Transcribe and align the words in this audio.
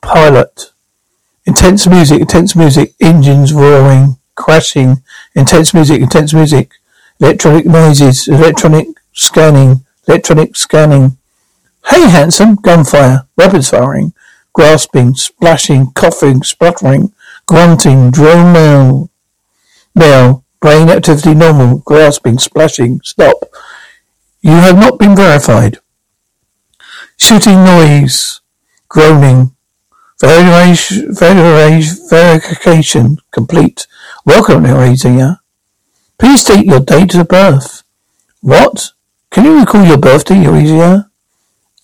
Pilot. 0.00 0.70
Intense 1.44 1.88
music, 1.88 2.20
intense 2.20 2.54
music, 2.54 2.94
engines 3.00 3.52
roaring, 3.52 4.16
crashing, 4.36 5.02
intense 5.34 5.74
music, 5.74 6.00
intense 6.00 6.32
music, 6.32 6.70
electronic 7.18 7.66
noises, 7.66 8.28
electronic 8.28 8.86
scanning, 9.12 9.84
electronic 10.06 10.54
scanning. 10.54 11.18
Hey, 11.86 12.08
handsome, 12.08 12.54
gunfire, 12.54 13.26
weapons 13.36 13.70
firing, 13.70 14.12
grasping, 14.52 15.16
splashing, 15.16 15.90
coughing, 15.94 16.44
spluttering, 16.44 17.12
grunting, 17.46 18.12
drone 18.12 18.52
mail, 18.52 19.10
mail, 19.96 20.44
brain 20.60 20.88
activity 20.88 21.34
normal, 21.34 21.78
grasping, 21.78 22.38
splashing, 22.38 23.00
stop. 23.02 23.34
You 24.42 24.52
have 24.52 24.78
not 24.78 25.00
been 25.00 25.16
verified. 25.16 25.78
Shooting 27.16 27.64
noise, 27.64 28.40
groaning, 28.94 29.50
Verification 32.08 33.16
complete. 33.32 33.86
Welcome, 34.24 34.64
Eraser. 34.66 35.40
Please 36.16 36.42
state 36.42 36.64
your 36.64 36.78
date 36.78 37.14
of 37.16 37.26
birth. 37.26 37.82
What? 38.40 38.92
Can 39.32 39.44
you 39.46 39.58
recall 39.58 39.84
your 39.84 39.98
birthday, 39.98 40.44
Eraser? 40.44 41.10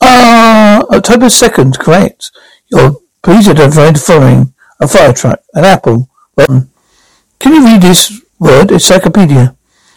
Ah, 0.01 0.84
October 0.88 1.27
2nd, 1.27 1.80
correct. 1.80 2.30
Your 2.68 2.98
please 3.23 3.48
identify 3.48 3.90
the 3.90 3.98
following. 3.98 4.54
A 4.80 4.87
fire 4.87 5.12
truck, 5.12 5.40
an 5.54 5.65
apple, 5.65 6.09
button. 6.37 6.70
Can 7.40 7.54
you 7.54 7.65
read 7.65 7.82
this 7.82 8.23
word? 8.38 8.70
Encyclopedia. 8.70 9.56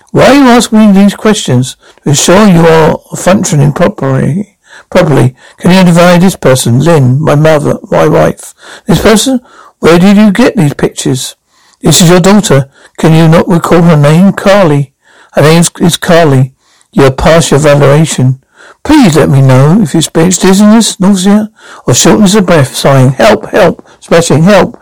Why 0.10 0.26
are 0.26 0.34
you 0.34 0.48
asking 0.50 0.80
me 0.80 0.92
these 0.92 1.16
questions? 1.16 1.78
To 2.02 2.10
ensure 2.10 2.48
you 2.48 2.66
are 2.66 2.98
functioning 3.16 3.72
properly 3.72 4.53
properly. 4.90 5.36
Can 5.58 5.72
you 5.72 5.78
identify 5.78 6.18
this 6.18 6.36
person? 6.36 6.80
Lynn, 6.80 7.22
my 7.22 7.36
mother, 7.36 7.80
my 7.90 8.08
wife. 8.08 8.54
This 8.86 9.02
person? 9.02 9.40
Where 9.80 10.00
did 10.00 10.18
you 10.18 10.32
get 10.32 10.56
these 10.56 10.74
pictures? 10.74 11.36
This 11.82 12.02
is 12.02 12.10
your 12.10 12.22
daughter. 12.22 12.72
Can 12.98 13.14
you 13.14 13.28
not 13.28 13.48
recall 13.48 13.82
her 13.82 13.98
name? 13.98 14.34
Carly. 14.34 14.94
Her 15.34 15.42
name 15.42 15.64
is 15.82 15.98
Carly. 15.98 16.56
You 16.92 17.04
have 17.04 17.18
passed 17.18 17.52
your 17.52 17.60
evaluation. 17.60 18.44
Please 18.84 19.16
let 19.16 19.30
me 19.30 19.42
know 19.42 19.82
if 19.82 19.94
you 19.94 20.00
experience 20.00 20.38
dizziness, 20.38 21.00
nausea, 21.00 21.52
or 21.88 21.94
shortness 21.94 22.36
of 22.36 22.46
breath, 22.46 22.76
sighing, 22.76 23.10
help, 23.12 23.48
help, 23.48 23.86
splashing, 24.00 24.44
help. 24.44 24.82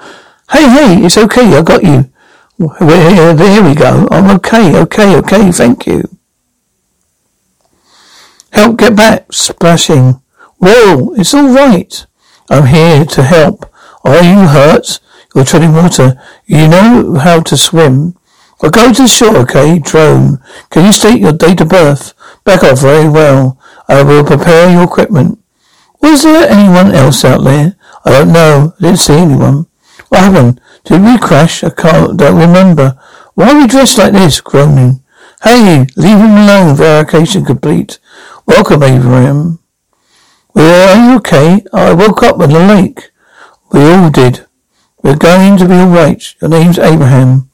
Hey, 0.51 0.69
hey, 0.69 1.05
it's 1.05 1.17
okay, 1.17 1.55
I 1.55 1.61
got 1.61 1.83
you. 1.83 2.11
There 2.59 3.63
we 3.63 3.73
go. 3.73 4.07
I'm 4.11 4.29
okay, 4.35 4.75
okay, 4.81 5.15
okay, 5.15 5.51
thank 5.51 5.87
you. 5.87 6.03
Help 8.51 8.77
get 8.77 8.95
back, 8.95 9.31
splashing. 9.31 10.21
Well, 10.59 11.13
it's 11.15 11.33
all 11.33 11.49
right. 11.49 12.05
I'm 12.49 12.67
here 12.67 13.05
to 13.05 13.23
help. 13.23 13.65
Are 14.03 14.23
you 14.23 14.47
hurt? 14.47 14.99
You're 15.33 15.45
treading 15.45 15.73
water. 15.73 16.21
You 16.45 16.67
know 16.67 17.15
how 17.15 17.41
to 17.41 17.57
swim. 17.57 18.15
Well, 18.61 18.71
go 18.71 18.91
to 18.93 19.01
the 19.01 19.07
shore, 19.07 19.37
okay? 19.37 19.79
Drone. 19.79 20.39
Can 20.69 20.85
you 20.85 20.91
state 20.91 21.19
your 21.19 21.31
date 21.31 21.61
of 21.61 21.69
birth? 21.69 22.13
Back 22.43 22.63
off 22.63 22.81
very 22.81 23.09
well. 23.09 23.57
I 23.87 24.03
will 24.03 24.23
prepare 24.23 24.69
your 24.71 24.83
equipment. 24.83 25.39
Was 26.01 26.23
there 26.23 26.49
anyone 26.49 26.93
else 26.93 27.23
out 27.23 27.43
there? 27.43 27.75
I 28.03 28.11
don't 28.11 28.33
know. 28.33 28.73
I 28.79 28.81
didn't 28.81 28.99
see 28.99 29.13
anyone. 29.13 29.67
What 30.09 30.21
happened? 30.21 30.61
Did 30.83 31.01
we 31.03 31.17
crash? 31.17 31.63
I 31.63 31.69
can't, 31.69 32.17
don't 32.17 32.37
remember. 32.37 32.99
Why 33.35 33.51
are 33.51 33.61
we 33.61 33.67
dressed 33.67 33.97
like 33.97 34.13
this? 34.13 34.41
Groaning. 34.41 35.03
Hey, 35.41 35.87
leave 35.95 36.17
him 36.17 36.37
alone. 36.37 36.75
Verification 36.75 37.45
complete. 37.45 37.99
Welcome, 38.47 38.81
Abraham. 38.83 39.59
Well, 40.55 40.89
are 40.89 41.11
you 41.11 41.17
okay? 41.17 41.63
I 41.73 41.93
woke 41.93 42.23
up 42.23 42.41
in 42.41 42.49
the 42.49 42.59
lake. 42.59 43.11
We 43.71 43.81
all 43.81 44.09
did. 44.09 44.45
We're 45.03 45.15
going 45.15 45.57
to 45.57 45.67
be 45.67 45.75
alright. 45.75 46.35
Your 46.41 46.49
name's 46.49 46.79
Abraham. 46.79 47.49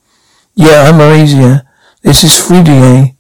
Yeah, 0.56 0.90
I'm 0.90 0.96
Marizia. 0.96 1.68
This 2.02 2.24
is 2.24 2.32
Fridier. 2.32 3.06
Eh? 3.06 3.12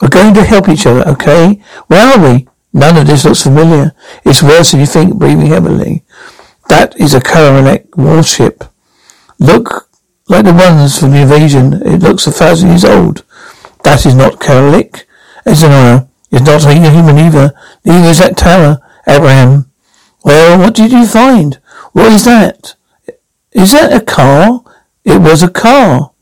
We're 0.00 0.08
going 0.08 0.32
to 0.34 0.44
help 0.44 0.68
each 0.68 0.86
other, 0.86 1.06
okay? 1.08 1.60
Where 1.88 2.06
are 2.06 2.22
we? 2.22 2.46
None 2.72 2.96
of 2.96 3.06
this 3.08 3.24
looks 3.24 3.42
familiar. 3.42 3.92
It's 4.24 4.42
worse 4.42 4.70
than 4.70 4.80
you 4.80 4.86
think, 4.86 5.16
breathing 5.16 5.46
heavily. 5.46 6.04
That 6.68 6.98
is 7.00 7.14
a 7.14 7.20
Kharak 7.20 7.96
warship. 7.96 8.64
Look 9.40 9.90
like 10.28 10.44
the 10.44 10.52
ones 10.52 10.98
from 11.00 11.10
the 11.10 11.22
invasion. 11.22 11.74
It 11.82 12.00
looks 12.00 12.26
a 12.26 12.32
thousand 12.32 12.68
years 12.68 12.84
old. 12.84 13.24
That 13.82 14.06
is 14.06 14.14
not 14.14 14.34
Kharak. 14.34 15.04
Ezra, 15.44 16.08
it's 16.30 16.44
not 16.44 16.64
a 16.64 16.74
human 16.74 17.18
either. 17.18 17.52
Neither 17.84 18.08
is 18.08 18.18
that 18.18 18.36
tower, 18.36 18.78
Abraham. 19.06 19.70
Well, 20.24 20.58
what 20.58 20.74
did 20.74 20.92
you 20.92 21.06
find? 21.06 21.58
What 21.92 22.12
is 22.12 22.24
that? 22.24 22.74
Is 23.52 23.72
that 23.72 23.92
a 23.92 24.04
car? 24.04 24.62
It 25.04 25.20
was 25.20 25.42
a 25.42 25.50
car. 25.50 26.12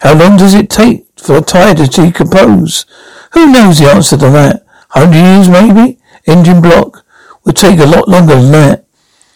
How 0.00 0.14
long 0.14 0.36
does 0.36 0.54
it 0.54 0.70
take 0.70 1.06
for 1.18 1.36
a 1.36 1.42
tire 1.42 1.74
to 1.74 1.86
decompose? 1.86 2.86
Who 3.32 3.52
knows 3.52 3.78
the 3.78 3.90
answer 3.90 4.16
to 4.16 4.30
that? 4.30 4.64
Hundred 4.90 5.18
years 5.18 5.48
maybe? 5.48 5.98
Engine 6.26 6.60
block 6.60 7.04
would 7.44 7.56
take 7.56 7.78
a 7.78 7.86
lot 7.86 8.08
longer 8.08 8.36
than 8.36 8.52
that. 8.52 8.86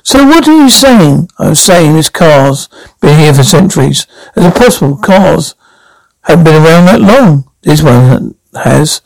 So 0.03 0.25
what 0.25 0.47
are 0.47 0.57
you 0.57 0.71
saying? 0.71 1.29
I'm 1.39 1.55
saying 1.55 1.95
this 1.95 2.09
car's 2.09 2.69
been 3.01 3.19
here 3.19 3.35
for 3.35 3.43
centuries. 3.43 4.07
Is 4.37 4.45
it 4.45 4.55
possible 4.55 4.97
cars 4.97 5.55
haven't 6.23 6.45
been 6.45 6.63
around 6.63 6.87
that 6.87 7.01
long? 7.01 7.51
This 7.63 7.83
one 7.83 8.37
has. 8.55 9.01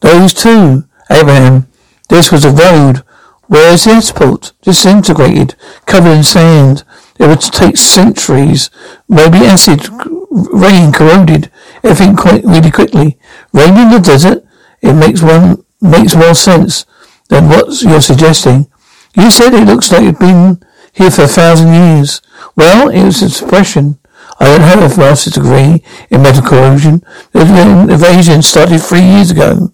Those 0.00 0.34
two, 0.34 0.84
Abraham. 1.10 1.68
This 2.08 2.32
was 2.32 2.44
a 2.44 2.50
road. 2.50 3.02
Where's 3.46 3.84
the 3.84 3.92
airport? 3.92 4.52
Disintegrated, 4.62 5.54
covered 5.86 6.12
in 6.12 6.22
sand. 6.22 6.84
It 7.18 7.26
would 7.26 7.40
take 7.40 7.76
centuries. 7.76 8.70
Maybe 9.08 9.38
acid 9.38 9.88
rain 10.30 10.92
corroded 10.92 11.50
everything 11.82 12.16
quite 12.16 12.44
really 12.44 12.70
quickly. 12.70 13.18
Rain 13.52 13.76
in 13.76 13.90
the 13.90 14.00
desert? 14.00 14.44
It 14.80 14.94
makes 14.94 15.22
one 15.22 15.64
makes 15.80 16.14
more 16.14 16.34
sense 16.34 16.86
than 17.28 17.48
what 17.48 17.82
you're 17.82 18.00
suggesting. 18.00 18.70
You 19.16 19.30
said 19.30 19.54
it 19.54 19.66
looks 19.66 19.90
like 19.90 20.04
it's 20.04 20.18
been 20.18 20.62
here 20.92 21.10
for 21.10 21.22
a 21.22 21.28
thousand 21.28 21.74
years. 21.74 22.22
Well, 22.56 22.88
it 22.88 23.04
was 23.04 23.22
a 23.22 23.30
suppression. 23.30 23.98
I 24.38 24.44
don't 24.46 24.60
have 24.60 24.78
a 24.78 25.00
master's 25.00 25.34
degree 25.34 25.82
in 26.10 26.22
medical 26.22 26.48
corrosion. 26.48 27.04
The 27.32 27.42
invasion 27.90 28.42
started 28.42 28.80
three 28.80 29.02
years 29.02 29.30
ago. 29.30 29.72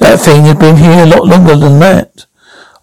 That 0.00 0.18
thing 0.18 0.44
had 0.44 0.58
been 0.58 0.76
here 0.76 1.04
a 1.04 1.06
lot 1.06 1.26
longer 1.26 1.56
than 1.56 1.78
that. 1.80 2.26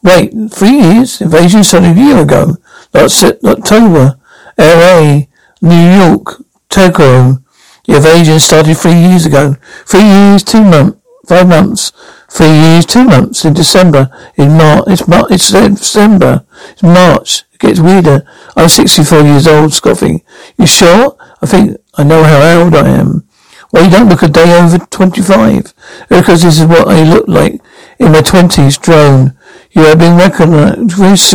Wait, 0.03 0.31
three 0.51 0.79
years? 0.79 1.19
Invasion 1.19 1.63
started 1.63 1.97
a 1.97 1.99
year 1.99 2.21
ago. 2.21 2.57
That's 2.91 3.23
October. 3.23 4.19
LA, 4.57 5.21
New 5.61 5.97
York, 5.97 6.43
Tokyo. 6.69 7.39
The 7.85 7.95
invasion 7.97 8.39
started 8.39 8.77
three 8.77 8.93
years 8.93 9.25
ago. 9.25 9.55
Three 9.85 10.03
years, 10.03 10.43
two 10.43 10.63
months, 10.63 11.01
five 11.27 11.47
months. 11.47 11.91
Three 12.29 12.53
years, 12.53 12.85
two 12.85 13.05
months 13.05 13.45
in 13.45 13.53
December. 13.53 14.09
In 14.35 14.57
March, 14.57 14.83
it's 14.87 15.07
March, 15.07 15.31
it's 15.31 15.51
December. 15.51 16.45
It's 16.71 16.83
March. 16.83 17.43
It 17.53 17.59
gets 17.59 17.79
weirder. 17.79 18.27
I'm 18.55 18.69
64 18.69 19.21
years 19.21 19.47
old, 19.47 19.73
scoffing. 19.73 20.21
You 20.57 20.67
sure? 20.67 21.17
I 21.41 21.45
think 21.45 21.77
I 21.95 22.03
know 22.03 22.23
how 22.23 22.61
old 22.61 22.75
I 22.75 22.89
am. 22.89 23.26
Well, 23.71 23.85
you 23.85 23.91
don't 23.91 24.09
look 24.09 24.23
a 24.23 24.27
day 24.27 24.57
over 24.57 24.77
25. 24.77 25.73
Because 26.09 26.41
this 26.41 26.59
is 26.59 26.65
what 26.65 26.87
I 26.87 27.03
look 27.03 27.27
like 27.27 27.61
in 27.99 28.11
my 28.11 28.21
20s, 28.21 28.81
drone. 28.81 29.37
You 29.71 29.83
have 29.83 29.99
been 29.99 30.17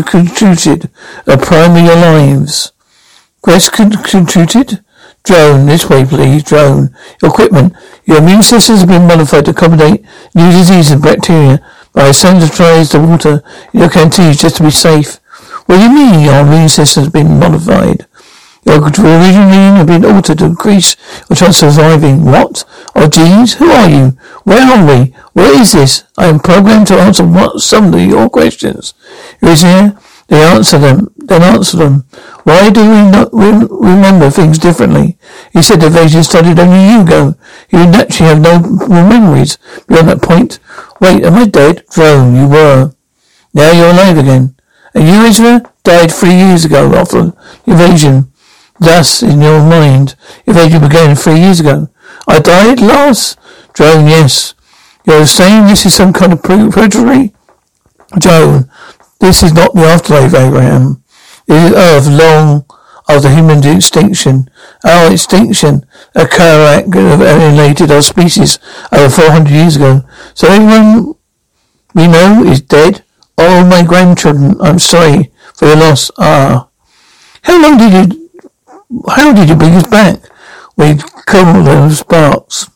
contributed 0.05 0.91
a 1.27 1.37
prime 1.39 1.77
of 1.77 1.85
your 1.85 1.97
lives. 1.97 2.73
Quest 3.43 3.73
contributed? 3.73 4.85
Drone, 5.25 5.67
this 5.67 5.89
way 5.89 6.05
please, 6.05 6.43
drone. 6.43 6.95
Your 7.21 7.31
equipment. 7.31 7.75
Your 8.05 8.19
immune 8.19 8.43
system 8.43 8.77
has 8.77 8.87
been 8.87 9.07
modified 9.07 9.45
to 9.45 9.53
accommodate 9.53 10.05
new 10.35 10.51
diseases 10.51 10.93
and 10.93 11.03
bacteria. 11.03 11.65
I 11.95 12.11
sanitize 12.11 12.93
the 12.93 13.01
water 13.01 13.43
in 13.73 13.81
your 13.81 13.91
canteen 13.91 14.33
just 14.33 14.57
to 14.57 14.65
be 14.65 14.71
safe. 14.71 15.21
What 15.67 15.77
do 15.77 15.83
you 15.83 15.93
mean 15.93 16.25
your 16.25 16.41
immune 16.41 16.69
system 16.69 17.05
has 17.05 17.13
been 17.13 17.39
modified? 17.39 18.07
Your 18.65 18.79
originally 18.81 19.77
have 19.77 19.87
been 19.89 20.05
altered 20.05 20.39
to 20.39 20.47
increase 20.47 20.97
your 21.29 21.37
chance 21.37 21.63
of 21.63 21.73
surviving. 21.73 22.25
What? 22.25 22.65
Oh 22.95 23.09
geez, 23.09 23.55
who 23.55 23.71
are 23.71 23.91
you? 23.91 24.17
Where 24.45 24.61
are 24.61 24.87
we? 24.87 25.15
Where 25.33 25.61
is 25.61 25.73
this? 25.73 26.05
I 26.17 26.27
am 26.27 26.39
programmed 26.39 26.87
to 26.89 26.95
answer 26.95 27.27
what 27.27 27.61
some 27.61 27.93
of 27.93 28.01
your 28.01 28.31
questions. 28.31 28.95
Who 29.41 29.49
is 29.49 29.63
here? 29.63 29.99
They 30.29 30.41
answer 30.43 30.79
them. 30.79 31.13
Then 31.17 31.43
answer 31.43 31.77
them. 31.77 32.05
Why 32.45 32.71
do 32.71 32.81
we 32.81 33.11
not 33.11 33.29
re- 33.33 33.67
remember 33.69 34.31
things 34.31 34.59
differently? 34.59 35.19
He 35.53 35.61
said 35.61 35.81
the 35.81 35.87
invasion 35.87 36.23
started 36.23 36.59
only 36.59 36.89
year 36.89 37.03
ago. 37.03 37.35
You 37.71 37.87
naturally 37.87 38.29
have 38.29 38.41
no 38.41 38.61
memories 38.89 39.59
beyond 39.89 40.09
that 40.09 40.23
point. 40.23 40.59
Wait, 41.01 41.25
am 41.25 41.35
I 41.35 41.47
dead? 41.47 41.85
Drone, 41.91 42.35
you 42.37 42.49
were. 42.49 42.95
Now 43.53 43.73
you're 43.73 43.91
alive 43.91 44.19
again. 44.19 44.57
And 44.95 45.09
you, 45.09 45.23
Israel, 45.25 45.61
died 45.85 46.13
three 46.13 46.35
years 46.35 46.65
ago 46.65 46.95
after 46.95 47.23
the 47.23 47.37
invasion. 47.67 48.32
Thus, 48.83 49.23
in 49.23 49.41
your 49.41 49.61
mind, 49.61 50.17
if 50.45 50.57
invasion 50.57 50.81
began 50.81 51.15
three 51.15 51.39
years 51.39 51.61
ago. 51.61 51.89
I 52.27 52.41
died 52.41 52.81
last? 52.81 53.39
Joan, 53.75 54.07
yes. 54.07 54.55
You're 55.05 55.27
saying 55.27 55.67
this 55.67 55.87
is 55.87 55.95
some 55.95 56.13
kind 56.13 56.33
of 56.33 56.43
purgatory? 56.43 57.33
Joan, 58.19 58.69
this 59.21 59.43
is 59.43 59.53
not 59.53 59.75
the 59.75 59.83
afterlife, 59.83 60.35
Abraham. 60.35 61.03
It 61.47 61.55
is 61.55 61.73
Earth 61.73 62.09
long 62.09 62.65
of 63.09 63.23
the 63.23 63.31
human 63.31 63.65
extinction. 63.65 64.51
Our 64.85 65.13
extinction, 65.13 65.87
a 66.15 66.25
Kharak 66.25 66.95
alienated 66.95 67.91
our 67.91 68.03
species 68.03 68.59
over 68.91 69.09
400 69.09 69.51
years 69.51 69.77
ago. 69.77 70.03
So 70.35 70.49
everyone 70.49 71.15
we 71.95 72.09
know 72.09 72.45
is 72.45 72.61
dead. 72.61 73.05
All 73.39 73.65
my 73.65 73.83
grandchildren, 73.83 74.61
I'm 74.61 74.79
sorry 74.79 75.33
for 75.55 75.67
your 75.67 75.77
loss. 75.77 76.11
Ah. 76.19 76.69
How 77.43 77.61
long 77.61 77.79
did 77.79 78.13
you, 78.13 78.22
how 79.09 79.33
did 79.33 79.49
you 79.49 79.57
bring 79.57 79.75
us 79.75 79.87
back? 79.87 80.21
We 80.77 80.97
call 81.27 81.63
those 81.63 81.99
sparks. 81.99 82.69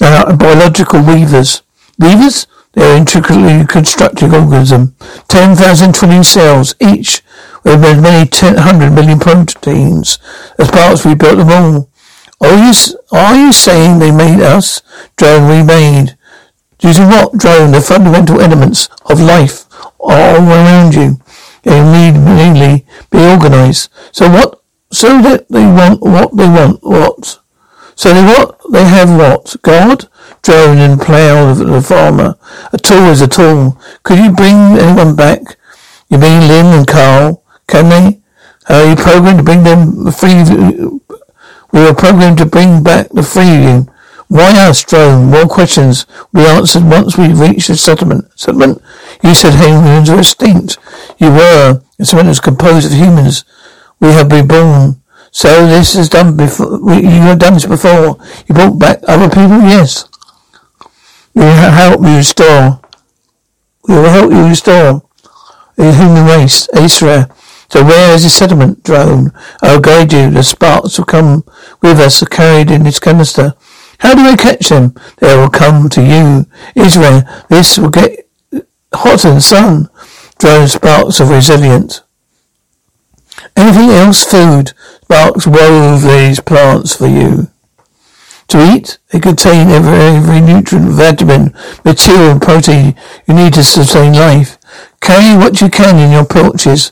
Uh, 0.00 0.36
biological 0.36 1.02
weavers. 1.02 1.62
Weavers? 1.98 2.46
They're 2.72 2.96
intricately 2.96 3.66
constructed 3.66 4.32
organism. 4.32 4.96
10,000 5.28 5.94
trillion 5.94 6.24
cells, 6.24 6.74
each 6.80 7.22
with 7.64 7.84
as 7.84 8.00
many 8.00 8.28
100 8.28 8.90
million 8.90 9.18
proteins. 9.18 10.18
As 10.58 10.70
parts 10.70 11.04
we 11.04 11.14
built 11.14 11.38
them 11.38 11.50
all. 11.50 11.88
Are 12.40 12.56
you, 12.56 12.72
are 13.12 13.36
you 13.36 13.52
saying 13.52 13.98
they 13.98 14.10
made 14.10 14.40
us? 14.40 14.82
Drone 15.16 15.48
we 15.48 15.62
made. 15.62 16.16
Using 16.80 17.06
what? 17.06 17.34
Drone, 17.34 17.70
the 17.70 17.80
fundamental 17.80 18.40
elements 18.40 18.88
of 19.06 19.20
life 19.20 19.66
all 20.00 20.42
around 20.42 20.94
you. 20.94 21.21
They 21.62 21.80
need 21.80 22.18
mainly 22.18 22.86
be 23.10 23.18
organized. 23.18 23.90
So 24.12 24.28
what? 24.30 24.62
So 24.90 25.22
that 25.22 25.48
they 25.48 25.64
want 25.64 26.00
what 26.00 26.36
they 26.36 26.46
want. 26.46 26.82
What? 26.82 27.40
So 27.94 28.12
they 28.12 28.22
what? 28.22 28.60
They 28.70 28.84
have 28.84 29.10
what? 29.16 29.56
God? 29.62 30.08
Drone 30.42 30.78
and 30.78 31.00
plow 31.00 31.54
the 31.54 31.80
farmer. 31.80 32.36
A 32.72 32.78
tool 32.78 33.10
is 33.10 33.20
a 33.20 33.28
tool. 33.28 33.78
Could 34.02 34.18
you 34.18 34.32
bring 34.32 34.76
anyone 34.78 35.14
back? 35.14 35.40
You 36.08 36.18
mean 36.18 36.48
Lynn 36.48 36.66
and 36.78 36.86
Carl? 36.86 37.44
Can 37.68 37.88
they? 37.88 38.20
Are 38.68 38.88
you 38.88 38.96
programmed 38.96 39.38
to 39.38 39.44
bring 39.44 39.62
them 39.62 40.04
the 40.04 40.12
free? 40.12 40.42
We 41.72 41.80
were 41.80 41.94
programmed 41.94 42.38
to 42.38 42.46
bring 42.46 42.82
back 42.82 43.08
the 43.10 43.22
free 43.22 43.86
why 44.32 44.66
us, 44.66 44.82
drone? 44.82 45.30
More 45.30 45.46
questions 45.46 46.06
we 46.32 46.40
answered 46.46 46.84
once 46.84 47.18
we 47.18 47.34
reached 47.34 47.68
the 47.68 47.76
settlement. 47.76 48.24
Settlement? 48.34 48.80
You 49.22 49.34
said 49.34 49.52
humans 49.60 50.08
were 50.08 50.20
extinct. 50.20 50.78
You 51.18 51.32
were. 51.32 51.82
The 51.98 52.06
settlement 52.06 52.28
was 52.28 52.40
composed 52.40 52.86
of 52.86 52.96
humans. 52.96 53.44
We 54.00 54.08
have 54.08 54.30
been 54.30 54.48
born. 54.48 55.02
So 55.32 55.66
this 55.66 55.94
is 55.94 56.08
done 56.08 56.34
before. 56.34 56.78
You 56.94 57.28
have 57.28 57.40
done 57.40 57.54
this 57.54 57.66
before. 57.66 58.16
You 58.48 58.54
brought 58.54 58.78
back 58.78 59.00
other 59.06 59.28
people. 59.28 59.60
Yes. 59.68 60.08
We 61.34 61.42
will 61.42 61.70
help 61.70 62.00
you 62.00 62.16
restore. 62.16 62.80
We 63.86 63.96
will 63.96 64.08
help 64.08 64.32
you 64.32 64.48
restore 64.48 65.02
the 65.76 65.92
human 65.92 66.24
race, 66.24 66.70
Israel. 66.74 67.26
So 67.68 67.84
where 67.84 68.14
is 68.14 68.22
the 68.22 68.30
settlement 68.30 68.82
drone? 68.82 69.30
I'll 69.60 69.80
guide 69.80 70.12
you. 70.14 70.30
The 70.30 70.42
sparks 70.42 70.96
will 70.96 71.04
come 71.04 71.44
with 71.82 72.00
us, 72.00 72.24
carried 72.24 72.70
in 72.70 72.84
this 72.84 72.98
canister. 72.98 73.54
How 74.02 74.16
do 74.16 74.22
I 74.22 74.34
catch 74.34 74.68
them? 74.68 74.94
They 75.18 75.36
will 75.36 75.48
come 75.48 75.88
to 75.90 76.02
you. 76.02 76.46
Israel, 76.74 77.22
this 77.48 77.78
will 77.78 77.88
get 77.88 78.28
hot 78.92 79.24
and 79.24 79.40
sun. 79.40 79.88
Drone 80.40 80.66
sparks 80.66 81.20
of 81.20 81.30
resilience. 81.30 82.02
Anything 83.56 83.90
else? 83.90 84.24
Food. 84.24 84.72
Sparks 85.04 85.46
wove 85.46 86.02
these 86.02 86.40
plants 86.40 86.96
for 86.96 87.06
you. 87.06 87.46
To 88.48 88.74
eat, 88.74 88.98
they 89.12 89.20
contain 89.20 89.68
every, 89.68 89.92
every 89.92 90.40
nutrient, 90.40 90.90
vitamin, 90.90 91.54
material, 91.84 92.40
protein 92.40 92.96
you 93.28 93.34
need 93.34 93.54
to 93.54 93.62
sustain 93.62 94.14
life. 94.14 94.58
Carry 95.00 95.38
what 95.38 95.60
you 95.60 95.70
can 95.70 95.96
in 96.00 96.10
your 96.10 96.26
pouches. 96.26 96.90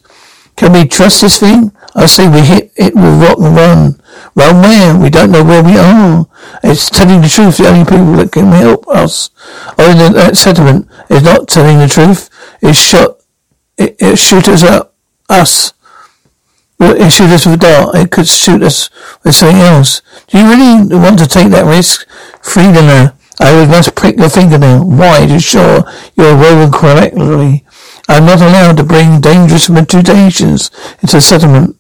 Can 0.55 0.75
we 0.75 0.87
trust 0.87 1.23
this 1.23 1.41
thing? 1.41 1.73
I 1.95 2.07
say 2.07 2.29
we 2.29 2.41
hit 2.41 2.73
it 2.77 2.95
with 2.95 3.23
rock 3.23 3.39
and 3.39 3.57
run. 3.57 4.01
Run 4.35 4.63
where? 4.63 4.97
We 4.99 5.11
don't 5.11 5.33
know 5.33 5.45
where 5.45 5.63
we 5.63 5.77
are. 5.77 6.27
It's 6.63 6.89
telling 6.89 7.21
the 7.21 7.29
truth. 7.29 7.57
The 7.57 7.69
only 7.69 7.85
people 7.85 8.13
that 8.17 8.33
can 8.33 8.47
help 8.53 8.87
us 8.89 9.31
are 9.77 9.91
in 9.91 10.13
that 10.15 10.37
settlement. 10.37 10.89
It's 11.09 11.25
not 11.25 11.49
telling 11.49 11.79
the 11.79 11.89
truth. 11.89 12.31
It's 12.63 12.79
shot. 12.79 13.19
It, 13.77 13.97
it 13.99 14.19
shoot 14.19 14.49
us 14.49 14.63
up. 14.63 14.95
Us. 15.29 15.73
It 16.79 17.11
shoot 17.11 17.31
us 17.31 17.45
with 17.45 17.57
a 17.57 17.59
dart. 17.59 17.95
It 17.97 18.11
could 18.11 18.27
shoot 18.29 18.63
us 18.63 18.89
with 19.25 19.35
something 19.35 19.61
else. 19.61 20.01
Do 20.29 20.39
you 20.39 20.49
really 20.49 20.97
want 20.97 21.19
to 21.19 21.27
take 21.27 21.51
that 21.51 21.67
risk? 21.67 22.07
Freedomer, 22.43 23.13
uh, 23.13 23.13
I 23.41 23.55
would 23.55 23.69
must 23.69 23.95
prick 23.95 24.17
your 24.17 24.31
fingernail. 24.31 24.85
Why? 24.85 25.27
To 25.27 25.35
ensure 25.35 25.85
you're 26.15 26.37
woven 26.37 26.71
correctly. 26.73 27.65
I'm 28.09 28.25
not 28.27 28.41
allowed 28.41 28.77
to 28.79 28.85
bring 28.85 29.21
dangerous 29.21 29.69
mutations 29.69 30.71
into 31.03 31.21
settlement. 31.21 31.77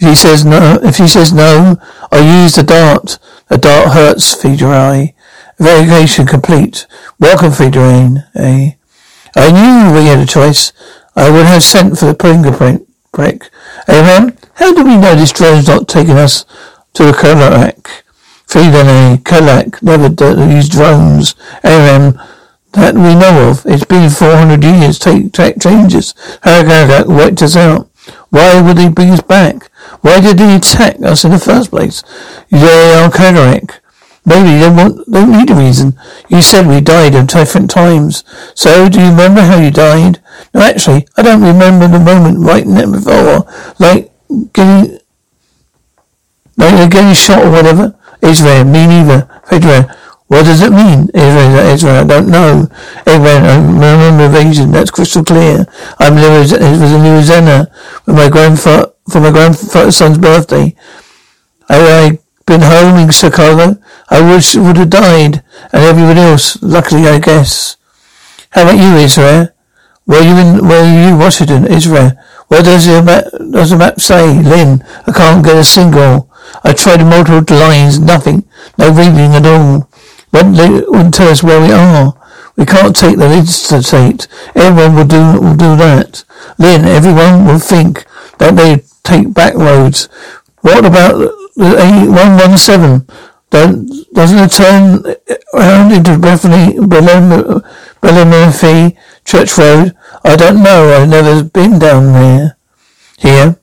If 0.00 0.08
he 0.08 0.14
says 0.14 0.46
no, 0.46 0.78
if 0.82 0.96
he 0.96 1.06
says 1.06 1.30
no, 1.30 1.76
I 2.10 2.42
use 2.42 2.54
the 2.54 2.62
dart. 2.62 3.18
The 3.48 3.58
dart 3.58 3.92
hurts, 3.92 4.34
Fedorine. 4.34 5.12
Verification 5.58 6.26
complete. 6.26 6.86
Welcome, 7.18 7.52
Fedorine. 7.52 8.24
Eh? 8.34 8.72
I 9.36 9.52
knew 9.52 9.94
we 9.94 10.06
had 10.06 10.20
a 10.20 10.26
choice. 10.26 10.72
I 11.14 11.28
would 11.30 11.44
have 11.44 11.62
sent 11.62 11.98
for 11.98 12.06
the 12.06 12.14
fingerprint 12.14 12.88
prick. 13.12 13.50
Abraham, 13.88 14.38
how 14.54 14.72
do 14.72 14.84
we 14.84 14.96
know 14.96 15.14
this 15.14 15.32
drone's 15.32 15.68
not 15.68 15.86
taking 15.86 16.16
us 16.16 16.46
to 16.94 17.04
the 17.04 17.12
Kharak? 17.12 17.86
Fedorine, 18.46 19.18
Kharak 19.18 19.82
never 19.82 20.08
used 20.50 20.72
drones. 20.72 21.34
Abraham, 21.58 22.18
that 22.72 22.94
we 22.94 23.14
know 23.14 23.50
of. 23.50 23.66
It's 23.66 23.84
been 23.84 24.08
400 24.08 24.64
years. 24.64 24.98
Take, 24.98 25.32
take 25.32 25.60
changes. 25.60 26.14
Kharak 26.42 27.06
wiped 27.06 27.42
us 27.42 27.56
out. 27.56 27.90
Why 28.30 28.62
would 28.62 28.78
they 28.78 28.88
bring 28.88 29.10
us 29.10 29.20
back? 29.20 29.69
Why 30.00 30.20
did 30.20 30.38
he 30.38 30.56
attack 30.56 31.02
us 31.02 31.24
in 31.24 31.30
the 31.32 31.38
first 31.38 31.70
place? 31.70 32.02
They 32.50 32.94
are 32.94 33.10
Kharak. 33.10 33.80
Maybe 34.24 34.58
they 34.60 34.68
want, 34.68 35.10
don't 35.10 35.32
need 35.32 35.50
a 35.50 35.54
reason. 35.54 35.98
You 36.28 36.42
said 36.42 36.66
we 36.66 36.80
died 36.80 37.14
at 37.14 37.28
different 37.28 37.70
times. 37.70 38.22
So, 38.54 38.88
do 38.88 39.00
you 39.00 39.10
remember 39.10 39.40
how 39.40 39.58
you 39.58 39.70
died? 39.70 40.22
No, 40.52 40.60
actually, 40.60 41.08
I 41.16 41.22
don't 41.22 41.42
remember 41.42 41.88
the 41.88 41.98
moment 41.98 42.38
right 42.38 42.64
before. 42.64 43.50
Like, 43.78 44.12
getting, 44.52 44.98
like 46.56 46.90
getting 46.90 47.14
shot 47.14 47.44
or 47.44 47.50
whatever. 47.50 47.96
Israel, 48.22 48.64
me 48.64 48.86
neither. 48.86 49.28
Fedra, 49.46 49.96
what 50.26 50.44
does 50.44 50.62
it 50.62 50.70
mean? 50.70 51.08
Israel, 51.14 51.66
Israel, 51.72 51.96
I 51.96 52.04
don't 52.04 52.28
know. 52.28 52.68
Israel, 53.06 53.44
I 53.44 53.56
remember 53.56 54.24
invasion. 54.24 54.70
That's 54.70 54.90
crystal 54.90 55.24
clear. 55.24 55.66
I'm 55.98 56.16
it 56.18 56.38
was 56.38 56.52
in 56.92 57.02
Louisiana 57.02 57.70
with 58.06 58.16
my 58.16 58.28
grandfather 58.28 58.89
for 59.08 59.20
my 59.20 59.30
grandson's 59.30 60.18
birthday. 60.18 60.74
I, 61.68 61.78
I 61.78 62.18
been 62.46 62.62
home 62.62 62.98
in 62.98 63.10
Chicago. 63.10 63.80
I 64.10 64.20
wish 64.20 64.56
would 64.56 64.76
have 64.76 64.90
died, 64.90 65.44
and 65.72 65.82
everybody 65.82 66.20
else. 66.20 66.60
Luckily, 66.62 67.06
I 67.06 67.20
guess. 67.20 67.76
How 68.50 68.62
about 68.62 68.74
you, 68.74 68.96
Israel? 68.96 69.48
Were 70.06 70.20
you 70.20 70.36
in? 70.36 70.66
Were 70.66 70.82
you 70.82 71.16
Washington, 71.16 71.66
Israel? 71.66 72.12
What 72.48 72.64
does 72.64 72.86
the 72.86 73.00
map, 73.02 73.24
does 73.52 73.70
the 73.70 73.76
map 73.76 74.00
say, 74.00 74.42
Lynn? 74.42 74.82
I 75.06 75.12
can't 75.12 75.44
get 75.44 75.56
a 75.56 75.62
single. 75.62 76.28
I 76.64 76.72
tried 76.72 77.04
multiple 77.04 77.56
lines, 77.56 78.00
nothing, 78.00 78.42
no 78.76 78.90
reading 78.90 79.34
at 79.38 79.46
all. 79.46 79.88
They, 80.32 80.82
wouldn't 80.88 81.14
tell 81.14 81.28
us 81.28 81.44
where 81.44 81.60
we 81.60 81.70
are. 81.70 82.14
We 82.56 82.66
can't 82.66 82.96
take 82.96 83.18
the 83.18 83.32
interstate. 83.32 84.26
Everyone 84.56 84.96
will 84.96 85.06
do 85.06 85.40
will 85.40 85.54
do 85.54 85.76
that. 85.76 86.24
Lynn, 86.58 86.84
everyone 86.84 87.46
will 87.46 87.60
think 87.60 88.04
that 88.38 88.56
they 88.56 88.82
take 89.04 89.32
back 89.34 89.54
roads. 89.54 90.08
What 90.60 90.84
about 90.84 91.18
the 91.56 91.76
A117? 91.76 93.08
Don't, 93.50 93.90
doesn't 94.14 94.38
it 94.38 94.50
turn 94.52 95.04
around 95.54 95.92
into 95.92 96.18
Bethany, 96.18 96.76
Bellemefi 98.00 98.96
Church 99.24 99.58
Road? 99.58 99.96
I 100.24 100.36
don't 100.36 100.62
know. 100.62 101.02
I've 101.02 101.08
never 101.08 101.42
been 101.42 101.78
down 101.78 102.12
there. 102.12 102.56
Here. 103.18 103.56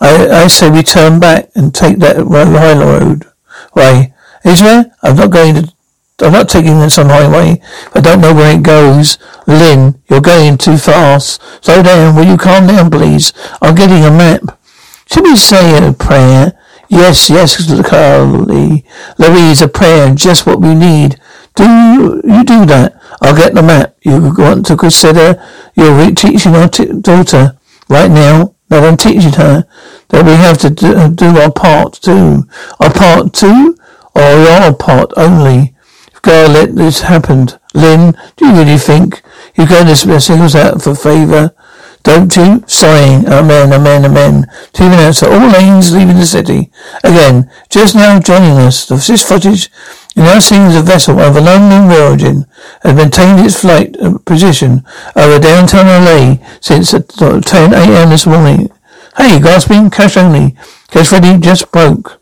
I, 0.00 0.28
I 0.44 0.46
say 0.48 0.70
we 0.70 0.82
turn 0.82 1.20
back 1.20 1.50
and 1.54 1.74
take 1.74 1.98
that 1.98 2.16
high 2.16 2.78
road 2.78 3.26
way. 3.74 4.14
Israel, 4.44 4.84
I'm 5.02 5.16
not 5.16 5.30
going 5.30 5.54
to 5.54 5.72
I'm 6.22 6.32
not 6.32 6.48
taking 6.48 6.78
this 6.80 6.98
on 6.98 7.08
highway. 7.08 7.60
I 7.94 8.00
don't 8.00 8.20
know 8.20 8.34
where 8.34 8.56
it 8.56 8.62
goes. 8.62 9.18
Lynn, 9.46 10.00
you're 10.08 10.20
going 10.20 10.58
too 10.58 10.76
fast. 10.76 11.40
Slow 11.64 11.82
down. 11.82 12.14
Will 12.14 12.24
you 12.24 12.36
calm 12.36 12.66
down, 12.66 12.90
please? 12.90 13.32
I'm 13.62 13.74
getting 13.74 14.04
a 14.04 14.10
map. 14.10 14.58
Should 15.06 15.24
we 15.24 15.36
say 15.36 15.86
a 15.86 15.92
prayer? 15.92 16.52
Yes, 16.88 17.30
yes, 17.30 17.56
Carly. 17.86 18.84
Louise, 19.18 19.62
a 19.62 19.68
prayer, 19.68 20.14
just 20.14 20.46
what 20.46 20.60
we 20.60 20.74
need. 20.74 21.20
Do 21.54 21.64
you 21.64 22.44
do 22.44 22.66
that? 22.66 23.00
I'll 23.22 23.36
get 23.36 23.54
the 23.54 23.62
map. 23.62 23.96
You 24.02 24.32
want 24.36 24.66
to 24.66 24.76
consider 24.76 25.42
you're 25.74 26.10
teaching 26.12 26.54
our 26.54 26.68
t- 26.68 27.00
daughter 27.00 27.58
right 27.88 28.10
now 28.10 28.54
that 28.68 28.84
I'm 28.84 28.96
teaching 28.96 29.32
her 29.32 29.66
that 30.08 30.24
we 30.24 30.32
have 30.32 30.58
to 30.58 30.70
do, 30.70 31.10
do 31.14 31.38
our 31.38 31.52
part 31.52 31.94
too. 31.94 32.44
Our 32.80 32.92
part 32.92 33.34
too, 33.34 33.76
or 34.14 34.22
your 34.22 34.74
part 34.74 35.12
only. 35.16 35.74
God 36.22 36.52
let 36.52 36.74
this 36.74 37.02
happen. 37.02 37.48
Lynn, 37.74 38.14
do 38.36 38.46
you 38.46 38.52
really 38.52 38.78
think 38.78 39.22
you're 39.56 39.66
going 39.66 39.86
to 39.86 40.20
singles 40.20 40.54
out 40.54 40.82
for 40.82 40.94
favour? 40.94 41.54
Don't 42.02 42.34
you? 42.34 42.64
Sighing. 42.66 43.26
Amen, 43.26 43.72
amen, 43.72 44.04
amen. 44.06 44.44
TV 44.72 44.94
announcer. 44.94 45.26
All 45.26 45.50
lanes 45.50 45.94
leaving 45.94 46.16
the 46.16 46.26
city. 46.26 46.70
Again. 47.04 47.50
Just 47.68 47.94
now 47.94 48.18
joining 48.18 48.56
us. 48.58 48.86
This 48.86 49.22
footage 49.22 49.70
you 50.16 50.24
now 50.24 50.40
seems 50.40 50.74
a 50.74 50.82
vessel 50.82 51.20
of 51.20 51.36
a 51.36 51.40
London 51.40 51.90
origin 51.90 52.44
has 52.82 52.96
maintained 52.96 53.46
its 53.46 53.60
flight 53.60 53.96
uh, 54.02 54.18
position 54.26 54.84
over 55.14 55.38
downtown 55.38 55.86
LA 55.86 56.36
since 56.60 56.90
10 56.90 57.72
a.m. 57.72 58.10
this 58.10 58.26
morning. 58.26 58.68
Hey, 59.16 59.40
gasping, 59.40 59.88
cash 59.88 60.16
only. 60.16 60.56
Cash 60.88 61.12
ready 61.12 61.38
just 61.38 61.70
broke. 61.70 62.19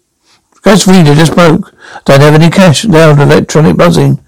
Reader 0.87 1.15
just 1.15 1.35
broke. 1.35 1.73
Don't 2.05 2.21
have 2.21 2.35
any 2.35 2.51
cash. 2.51 2.85
Loud 2.85 3.19
electronic 3.21 3.77
buzzing. 3.77 4.21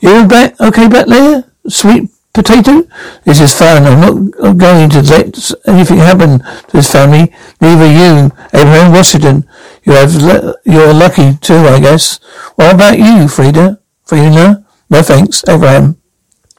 You 0.00 0.26
back? 0.26 0.60
Okay, 0.60 0.88
back 0.88 1.06
there? 1.06 1.44
Sweet 1.68 2.10
Potato? 2.32 2.82
This 3.24 3.40
is 3.40 3.54
fun. 3.56 3.84
I'm 3.84 4.00
not 4.00 4.56
going 4.58 4.90
to 4.90 5.02
let 5.02 5.38
anything 5.66 5.98
happen 5.98 6.40
to 6.40 6.72
this 6.72 6.90
family. 6.90 7.32
Neither 7.60 7.86
you, 7.86 8.30
Abraham 8.52 8.92
Washington. 8.92 9.48
You 9.84 9.92
have, 9.92 10.14
le- 10.16 10.54
you're 10.64 10.92
lucky 10.92 11.36
too, 11.40 11.54
I 11.54 11.78
guess. 11.80 12.18
What 12.56 12.74
about 12.74 12.98
you, 12.98 13.28
Frida? 13.28 13.80
Frida? 14.04 14.64
No 14.90 15.02
thanks, 15.02 15.44
Abraham. 15.48 15.96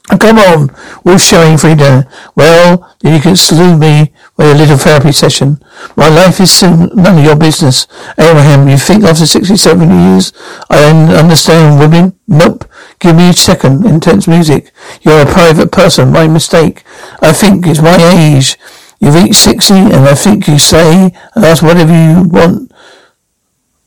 Come 0.08 0.38
on, 0.38 0.70
we're 1.04 1.18
showing 1.18 1.58
Frida. 1.58 2.08
Well, 2.36 2.94
then 3.00 3.14
you 3.14 3.20
can 3.20 3.34
salute 3.34 3.78
me 3.78 4.12
with 4.36 4.54
a 4.54 4.54
little 4.54 4.76
therapy 4.76 5.10
session. 5.10 5.58
My 5.96 6.08
life 6.08 6.40
is 6.40 6.52
soon 6.52 6.90
none 6.94 7.18
of 7.18 7.24
your 7.24 7.34
business. 7.34 7.88
Abraham, 8.16 8.68
you 8.68 8.76
think 8.76 9.02
after 9.02 9.26
67 9.26 9.90
years 9.90 10.32
I 10.70 10.90
understand 11.18 11.80
women? 11.80 12.18
Nope. 12.28 12.70
Give 13.00 13.16
me 13.16 13.30
a 13.30 13.32
second. 13.32 13.84
Intense 13.84 14.28
music. 14.28 14.72
You're 15.02 15.22
a 15.22 15.26
private 15.26 15.72
person. 15.72 16.12
My 16.12 16.28
mistake. 16.28 16.84
I 17.20 17.32
think 17.32 17.66
it's 17.66 17.82
my 17.82 17.96
age. 17.96 18.56
You've 19.00 19.14
reach 19.14 19.36
60 19.36 19.74
and 19.74 20.08
I 20.08 20.14
think 20.14 20.46
you 20.46 20.58
say 20.58 21.12
and 21.34 21.44
ask 21.44 21.62
whatever 21.62 21.92
you 21.92 22.28
want. 22.28 22.72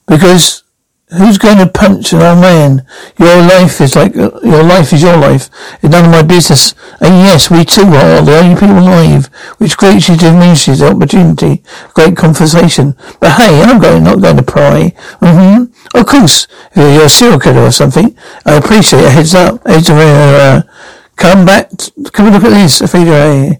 Because 0.05 0.63
Who's 1.11 1.39
going 1.39 1.57
to 1.57 1.65
punch 1.65 2.13
an 2.13 2.21
old 2.21 2.39
man? 2.39 2.85
Your 3.17 3.41
life 3.41 3.81
is 3.81 3.95
like 3.95 4.13
your 4.13 4.63
life 4.63 4.93
is 4.93 5.01
your 5.01 5.17
life. 5.17 5.49
It's 5.81 5.91
none 5.91 6.05
of 6.05 6.11
my 6.11 6.21
business. 6.21 6.75
And 7.01 7.25
yes, 7.25 7.49
we 7.49 7.65
too 7.65 7.81
are 7.81 8.21
the 8.21 8.37
only 8.37 8.53
people 8.53 8.77
alive, 8.77 9.25
which 9.57 9.75
greatly 9.75 10.15
diminishes 10.15 10.79
the 10.79 10.91
opportunity. 10.91 11.63
Great 11.95 12.15
conversation. 12.15 12.95
But 13.19 13.41
hey, 13.41 13.59
I'm 13.63 13.81
going 13.81 14.03
not 14.03 14.21
going 14.21 14.37
to 14.37 14.43
pry. 14.43 14.93
Mm-hmm. 15.19 15.97
Of 15.97 16.05
course, 16.05 16.47
if 16.73 16.77
you're 16.77 17.05
a 17.05 17.09
serial 17.09 17.39
killer 17.39 17.63
or 17.63 17.71
something, 17.71 18.15
I 18.45 18.57
appreciate 18.57 19.03
a 19.03 19.09
heads 19.09 19.33
up. 19.33 19.65
Heads 19.67 19.89
uh, 19.89 20.61
come 21.15 21.43
back. 21.43 21.71
Come 22.13 22.27
and 22.27 22.35
look 22.35 22.43
at 22.43 22.51
this, 22.51 22.83
Frida. 22.85 23.59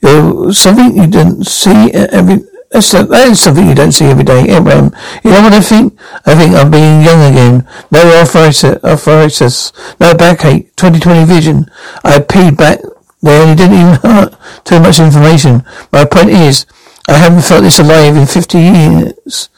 You're 0.00 0.52
something 0.52 0.96
you 0.96 1.08
didn't 1.08 1.44
see 1.44 1.90
every 1.92 2.44
that's, 2.74 2.90
that 2.90 3.28
is 3.30 3.40
something 3.40 3.68
you 3.68 3.74
don't 3.74 3.92
see 3.92 4.06
every 4.06 4.24
day. 4.24 4.42
Abraham, 4.50 4.86
um, 4.86 4.94
you 5.22 5.30
know 5.30 5.42
what 5.42 5.52
I 5.52 5.60
think? 5.60 5.96
I 6.26 6.34
think 6.34 6.54
I'm 6.54 6.70
being 6.72 7.02
young 7.02 7.22
again. 7.30 7.68
No 7.92 8.02
arthritis, 8.18 8.64
arthritis 8.82 9.72
no 10.00 10.14
backache, 10.14 10.74
2020 10.74 11.24
vision. 11.24 11.70
I 12.02 12.18
peed 12.18 12.56
back 12.56 12.80
there 13.22 13.42
and 13.46 13.52
it 13.52 13.62
didn't 13.62 13.78
even 13.78 13.94
hurt. 14.02 14.34
Too 14.64 14.80
much 14.80 14.98
information. 14.98 15.62
My 15.92 16.04
point 16.04 16.30
is, 16.30 16.66
I 17.06 17.18
haven't 17.18 17.42
felt 17.42 17.64
this 17.64 17.78
alive 17.78 18.16
in 18.16 18.26
50 18.26 18.58
years. 18.58 19.50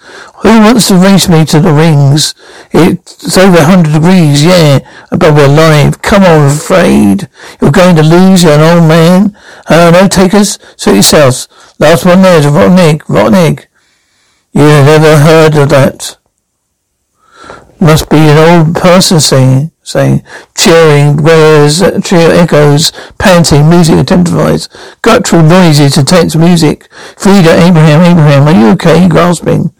Who 0.42 0.48
wants 0.60 0.88
to 0.88 0.96
race 0.96 1.28
me 1.28 1.44
to 1.46 1.60
the 1.60 1.72
rings? 1.72 2.34
It's 2.72 3.38
over 3.38 3.58
100 3.58 3.92
degrees, 3.92 4.44
yeah, 4.44 4.80
but 5.10 5.32
we're 5.32 5.46
alive. 5.46 6.02
Come 6.02 6.24
on, 6.24 6.50
afraid. 6.50 7.28
You're 7.60 7.70
going 7.70 7.94
to 7.96 8.02
lose, 8.02 8.42
you're 8.42 8.54
an 8.54 8.78
old 8.78 8.88
man. 8.88 9.36
Uh, 9.68 9.92
no 9.92 10.08
takers? 10.08 10.58
Suit 10.76 10.94
yourselves. 10.94 11.48
Last 11.78 12.04
one 12.04 12.22
there's 12.22 12.46
a 12.46 12.50
rotten 12.50 12.78
egg, 12.78 13.08
rotten 13.08 13.34
egg. 13.34 13.68
You 14.52 14.62
never 14.62 15.18
heard 15.18 15.54
of 15.56 15.68
that. 15.68 16.16
Must 17.78 18.10
be 18.10 18.16
an 18.16 18.38
old 18.66 18.74
person 18.74 19.20
saying 19.20 19.70
saying, 19.86 20.20
cheering, 20.56 21.16
whereas 21.22 21.78
trio 22.02 22.30
echoes, 22.30 22.90
panting, 23.18 23.68
music 23.70 23.94
intensifies, 23.94 24.68
guttural 25.00 25.44
noises, 25.44 25.96
intense 25.96 26.34
music. 26.34 26.90
Frida, 27.16 27.50
Abraham, 27.50 28.02
Abraham, 28.02 28.48
are 28.48 28.60
you 28.60 28.66
okay? 28.72 29.08
Grasping. 29.08 29.72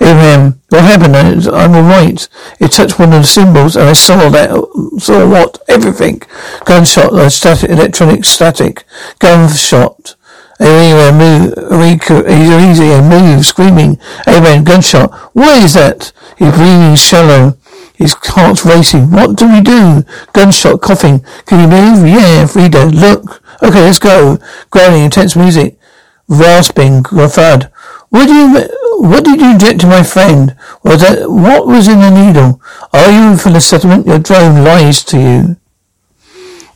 Abraham, 0.00 0.60
what 0.70 0.82
happened? 0.82 1.14
I'm 1.16 1.74
alright. 1.74 2.28
It 2.58 2.72
touched 2.72 2.98
one 2.98 3.12
of 3.12 3.20
the 3.20 3.24
symbols 3.24 3.76
and 3.76 3.88
I 3.88 3.92
saw 3.92 4.28
that, 4.30 4.50
saw 4.98 5.28
what? 5.28 5.62
Everything. 5.68 6.22
Gunshot, 6.64 7.30
static, 7.30 7.70
electronic 7.70 8.24
static. 8.24 8.84
Gunshot. 9.20 10.16
Abraham 10.58 11.18
move, 11.18 11.54
easy, 12.28 13.00
move, 13.00 13.46
screaming. 13.46 14.00
Abraham, 14.26 14.64
gunshot. 14.64 15.12
What 15.34 15.62
is 15.62 15.74
that? 15.74 16.12
He's 16.36 16.52
breathing 16.52 16.96
shallow. 16.96 17.56
His 17.94 18.14
heart's 18.20 18.64
racing. 18.64 19.10
What 19.10 19.36
do 19.36 19.50
we 19.52 19.60
do? 19.60 20.04
Gunshot, 20.32 20.80
coughing. 20.80 21.24
Can 21.46 21.60
you 21.60 21.68
move? 21.68 22.06
Yeah, 22.08 22.46
Frida, 22.46 22.86
look. 22.86 23.42
Okay, 23.62 23.80
let's 23.80 23.98
go. 23.98 24.38
Growling, 24.70 25.04
intense 25.04 25.36
music. 25.36 25.78
Rasping, 26.28 27.02
thud. 27.04 27.70
What 28.08 28.26
do 28.26 28.34
you, 28.34 28.68
what 29.08 29.24
did 29.24 29.40
you 29.40 29.52
inject 29.52 29.80
to 29.80 29.86
my 29.86 30.02
friend? 30.02 30.56
Was 30.82 31.00
that, 31.00 31.30
what 31.30 31.66
was 31.66 31.88
in 31.88 32.00
the 32.00 32.10
needle? 32.10 32.60
Are 32.92 33.10
you 33.10 33.36
for 33.36 33.50
the 33.50 33.60
settlement? 33.60 34.06
Your 34.06 34.18
drone 34.18 34.64
lies 34.64 35.04
to 35.04 35.18
you. 35.18 35.56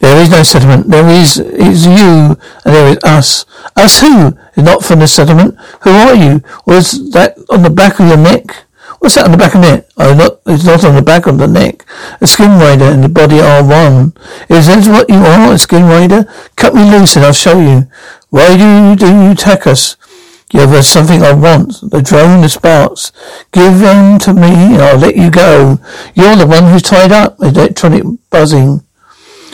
There 0.00 0.22
is 0.22 0.30
no 0.30 0.42
settlement. 0.42 0.88
There 0.88 1.08
is, 1.08 1.38
is 1.38 1.86
you, 1.86 2.36
and 2.64 2.74
there 2.74 2.88
is 2.88 2.98
us. 3.02 3.46
Us 3.76 4.00
who? 4.00 4.36
Not 4.56 4.84
from 4.84 5.00
the 5.00 5.06
settlement. 5.06 5.58
Who 5.82 5.90
are 5.90 6.14
you? 6.14 6.42
Was 6.66 7.10
that 7.12 7.36
on 7.50 7.62
the 7.62 7.70
back 7.70 7.98
of 7.98 8.08
your 8.08 8.18
neck? 8.18 8.65
What's 9.06 9.14
that 9.14 9.26
on 9.26 9.30
the 9.30 9.38
back 9.38 9.54
of 9.54 9.62
it? 9.62 9.88
Oh, 9.98 10.14
not, 10.14 10.40
it's 10.46 10.64
not 10.64 10.84
on 10.84 10.96
the 10.96 11.00
back 11.00 11.28
of 11.28 11.38
the 11.38 11.46
neck. 11.46 11.86
A 12.20 12.26
skin 12.26 12.58
rider 12.58 12.86
and 12.86 13.04
the 13.04 13.08
body 13.08 13.38
are 13.38 13.62
one. 13.62 14.14
Is 14.50 14.66
that 14.66 14.82
what 14.90 15.08
you 15.08 15.22
are, 15.22 15.54
a 15.54 15.58
skin 15.58 15.84
rider? 15.84 16.24
Cut 16.56 16.74
me 16.74 16.90
loose 16.90 17.14
and 17.14 17.24
I'll 17.24 17.32
show 17.32 17.60
you. 17.60 17.86
Why 18.30 18.56
do 18.56 18.66
you, 18.66 18.96
do 18.96 19.06
you 19.06 19.30
attack 19.30 19.64
us? 19.68 19.94
Give 20.48 20.72
us 20.72 20.88
something 20.88 21.22
I 21.22 21.34
want. 21.34 21.88
The 21.88 22.02
drone, 22.02 22.40
the 22.40 22.48
sparks. 22.48 23.12
Give 23.52 23.78
them 23.78 24.18
to 24.26 24.34
me 24.34 24.74
and 24.74 24.82
I'll 24.82 24.98
let 24.98 25.14
you 25.14 25.30
go. 25.30 25.78
You're 26.16 26.34
the 26.34 26.44
one 26.48 26.72
who's 26.72 26.82
tied 26.82 27.12
up. 27.12 27.38
Electronic 27.38 28.02
buzzing. 28.28 28.82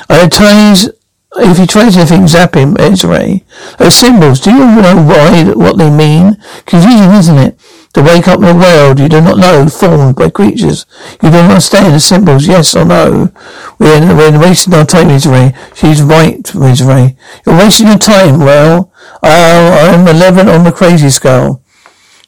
I 0.08 0.28
ties 0.28 0.88
if 1.36 1.58
he 1.58 1.66
tries 1.66 1.96
anything, 1.96 2.26
zap 2.26 2.54
him, 2.54 2.76
Ezra. 2.78 3.40
Those 3.78 3.94
symbols, 3.94 4.40
do 4.40 4.50
you 4.50 4.80
know 4.80 4.96
why, 4.96 5.44
what 5.54 5.78
they 5.78 5.90
mean? 5.90 6.36
Confusing, 6.66 7.10
isn't 7.10 7.38
it? 7.38 7.58
To 7.94 8.02
wake 8.02 8.26
up 8.26 8.38
in 8.38 8.44
a 8.44 8.54
world 8.54 8.98
you 8.98 9.08
do 9.08 9.20
not 9.20 9.36
know, 9.36 9.68
formed 9.68 10.16
by 10.16 10.30
creatures. 10.30 10.86
You 11.22 11.30
don't 11.30 11.50
understand 11.50 11.94
the 11.94 12.00
symbols, 12.00 12.46
yes 12.46 12.74
or 12.74 12.86
no. 12.86 13.30
We're, 13.78 14.16
we're 14.16 14.40
wasting 14.40 14.72
our 14.72 14.86
time, 14.86 15.10
Israel. 15.10 15.52
She's 15.74 16.00
right, 16.00 16.40
Israel. 16.54 17.10
You're 17.44 17.58
wasting 17.58 17.88
your 17.88 17.98
time. 17.98 18.38
Well, 18.40 18.92
oh, 19.22 19.92
I'm 19.92 20.08
11 20.08 20.48
on 20.48 20.64
the 20.64 20.72
crazy 20.72 21.10
scale. 21.10 21.62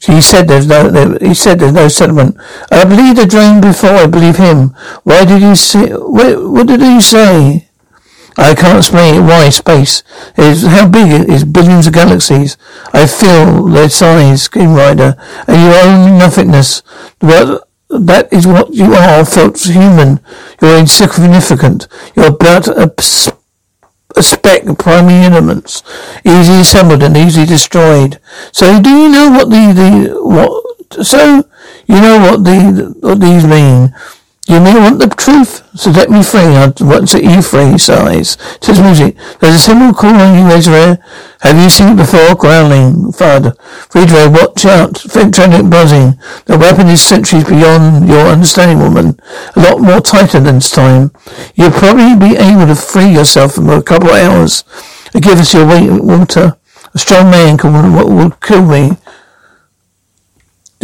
He 0.00 0.20
said 0.20 0.48
there's 0.48 0.66
no, 0.66 0.90
there, 0.90 1.16
he 1.18 1.32
said 1.32 1.58
there's 1.58 1.72
no 1.72 1.88
settlement. 1.88 2.36
I 2.70 2.84
believe 2.84 3.16
the 3.16 3.26
dream 3.26 3.62
before 3.62 3.90
I 3.90 4.06
believe 4.06 4.36
him. 4.36 4.74
Why 5.04 5.24
did 5.24 5.40
you 5.40 5.56
say, 5.56 5.92
what, 5.92 6.50
what 6.50 6.66
did 6.66 6.80
he 6.80 7.00
say? 7.00 7.68
I 8.36 8.54
can't 8.54 8.78
explain 8.78 9.26
why 9.26 9.48
space 9.50 10.02
is 10.36 10.66
how 10.66 10.88
big 10.88 11.12
it 11.12 11.28
is 11.28 11.44
billions 11.44 11.86
of 11.86 11.92
galaxies. 11.94 12.56
I 12.92 13.06
feel 13.06 13.66
their 13.66 13.88
size, 13.88 14.48
screenwriter, 14.48 15.16
and 15.46 15.62
your 15.62 15.74
own 15.84 16.18
nothingness. 16.18 16.82
But 17.20 17.68
that 17.88 18.32
is 18.32 18.46
what 18.46 18.74
you 18.74 18.94
are, 18.94 19.24
felt 19.24 19.62
human. 19.62 20.20
You're 20.60 20.78
insignificant. 20.78 21.86
You're 22.16 22.32
but 22.32 22.66
a, 22.68 22.92
a 24.16 24.22
speck 24.22 24.64
of 24.64 24.78
primary 24.78 25.24
elements, 25.26 25.82
easily 26.24 26.60
assembled 26.60 27.02
and 27.02 27.16
easily 27.16 27.46
destroyed. 27.46 28.20
So 28.52 28.80
do 28.80 28.90
you 28.90 29.08
know 29.08 29.30
what 29.30 29.50
the, 29.50 29.72
the 29.72 30.20
what 30.22 31.04
so 31.04 31.44
you 31.86 32.00
know 32.00 32.18
what 32.18 32.44
the 32.44 32.94
what 33.00 33.20
these 33.20 33.46
mean? 33.46 33.94
You 34.46 34.60
may 34.60 34.74
want 34.74 34.98
the 34.98 35.08
truth, 35.08 35.64
so 35.74 35.90
let 35.90 36.10
me 36.10 36.22
free. 36.22 36.40
I 36.40 36.70
want 36.80 37.08
to 37.08 37.24
you 37.24 37.40
free, 37.40 37.78
sighs. 37.78 38.36
Says 38.60 38.78
music. 38.78 39.16
There's 39.40 39.54
a 39.54 39.58
symbol 39.58 39.94
calling 39.94 40.36
you, 40.36 40.52
Ezra. 40.52 40.98
Have 41.40 41.56
you 41.56 41.70
seen 41.70 41.94
it 41.94 41.96
before? 41.96 42.34
Growling. 42.34 43.10
Thud. 43.12 43.56
Friedrich, 43.88 44.30
watch 44.32 44.66
out. 44.66 44.94
Fentronic 45.00 45.70
buzzing. 45.70 46.20
The 46.44 46.58
weapon 46.58 46.88
is 46.88 47.00
centuries 47.00 47.44
beyond 47.44 48.06
your 48.06 48.26
understanding, 48.28 48.80
woman. 48.80 49.18
A 49.56 49.60
lot 49.60 49.80
more 49.80 50.00
tighter 50.02 50.40
than 50.40 50.56
this 50.56 50.70
time. 50.70 51.10
You'll 51.54 51.70
probably 51.70 52.14
be 52.14 52.36
able 52.36 52.66
to 52.66 52.74
free 52.74 53.08
yourself 53.08 53.56
in 53.56 53.70
a 53.70 53.82
couple 53.82 54.10
of 54.10 54.16
hours. 54.16 54.62
Give 55.14 55.40
us 55.40 55.54
your 55.54 55.66
weight 55.66 55.88
water. 55.90 56.58
A 56.92 56.98
strong 56.98 57.30
man 57.30 57.56
can, 57.56 57.94
what 57.94 58.08
will 58.08 58.30
kill 58.30 58.64
me. 58.66 58.98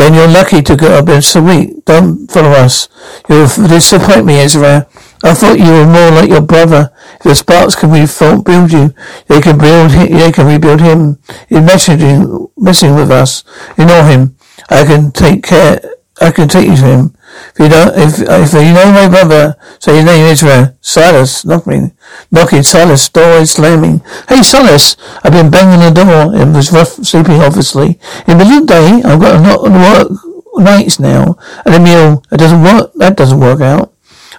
Then 0.00 0.14
you're 0.14 0.28
lucky 0.28 0.62
to 0.62 0.76
get 0.76 0.92
up 0.92 1.23
so 1.23 1.42
weak. 1.42 1.85
Don't 1.85 2.26
follow 2.33 2.52
us. 2.52 2.88
You'll 3.28 3.47
disappoint 3.69 4.25
me, 4.25 4.40
Ezra. 4.40 4.88
I 5.23 5.35
thought 5.35 5.59
you 5.59 5.71
were 5.71 5.85
more 5.85 6.11
like 6.11 6.30
your 6.30 6.40
brother. 6.40 6.90
If 7.16 7.23
the 7.25 7.35
Sparks 7.35 7.75
can 7.76 7.90
rebuild 7.90 8.73
you, 8.73 8.95
they 9.28 9.42
can 9.42 9.59
build 9.59 9.90
him, 9.90 10.11
they 10.11 10.33
can 10.33 10.47
rebuild 10.47 10.80
him. 10.80 11.19
He's 11.50 11.59
messaging, 11.59 12.50
messing 12.57 12.95
with 12.95 13.11
us. 13.11 13.45
Ignore 13.76 14.04
him. 14.04 14.37
I 14.71 14.87
can 14.87 15.12
take 15.12 15.42
care, 15.42 15.83
I 16.19 16.30
can 16.30 16.49
take 16.49 16.69
you 16.69 16.76
to 16.76 16.83
him. 16.83 17.14
If 17.54 17.58
you 17.58 17.68
don't, 17.68 17.92
if, 17.96 18.20
if 18.20 18.52
you 18.54 18.72
know 18.72 18.92
my 18.92 19.08
brother, 19.08 19.56
say 19.78 19.96
his 19.96 20.04
name 20.04 20.26
is 20.26 20.42
uh, 20.42 20.72
Silas, 20.80 21.44
knocking, 21.44 21.92
knocking, 22.30 22.62
Silas, 22.62 23.08
door 23.08 23.38
is 23.38 23.52
slamming. 23.52 24.00
Hey 24.28 24.42
Silas, 24.42 24.96
I've 25.22 25.32
been 25.32 25.50
banging 25.50 25.80
the 25.80 25.90
door. 25.90 26.34
It 26.34 26.54
was 26.54 26.72
rough 26.72 26.88
sleeping, 27.04 27.40
obviously. 27.40 27.99
In 28.26 28.38
the 28.38 28.44
of 28.44 28.66
day, 28.66 29.02
I've 29.04 29.20
got 29.20 29.32
to 29.32 29.40
not 29.40 29.62
work 29.62 30.10
nights 30.56 31.00
now, 31.00 31.37
and 31.64 31.75
a 31.75 31.80
meal. 31.80 32.22
it 32.30 32.38
doesn't 32.38 32.62
work, 32.62 32.92
that 32.94 33.16
doesn't 33.16 33.40
work 33.40 33.60
out. 33.60 33.92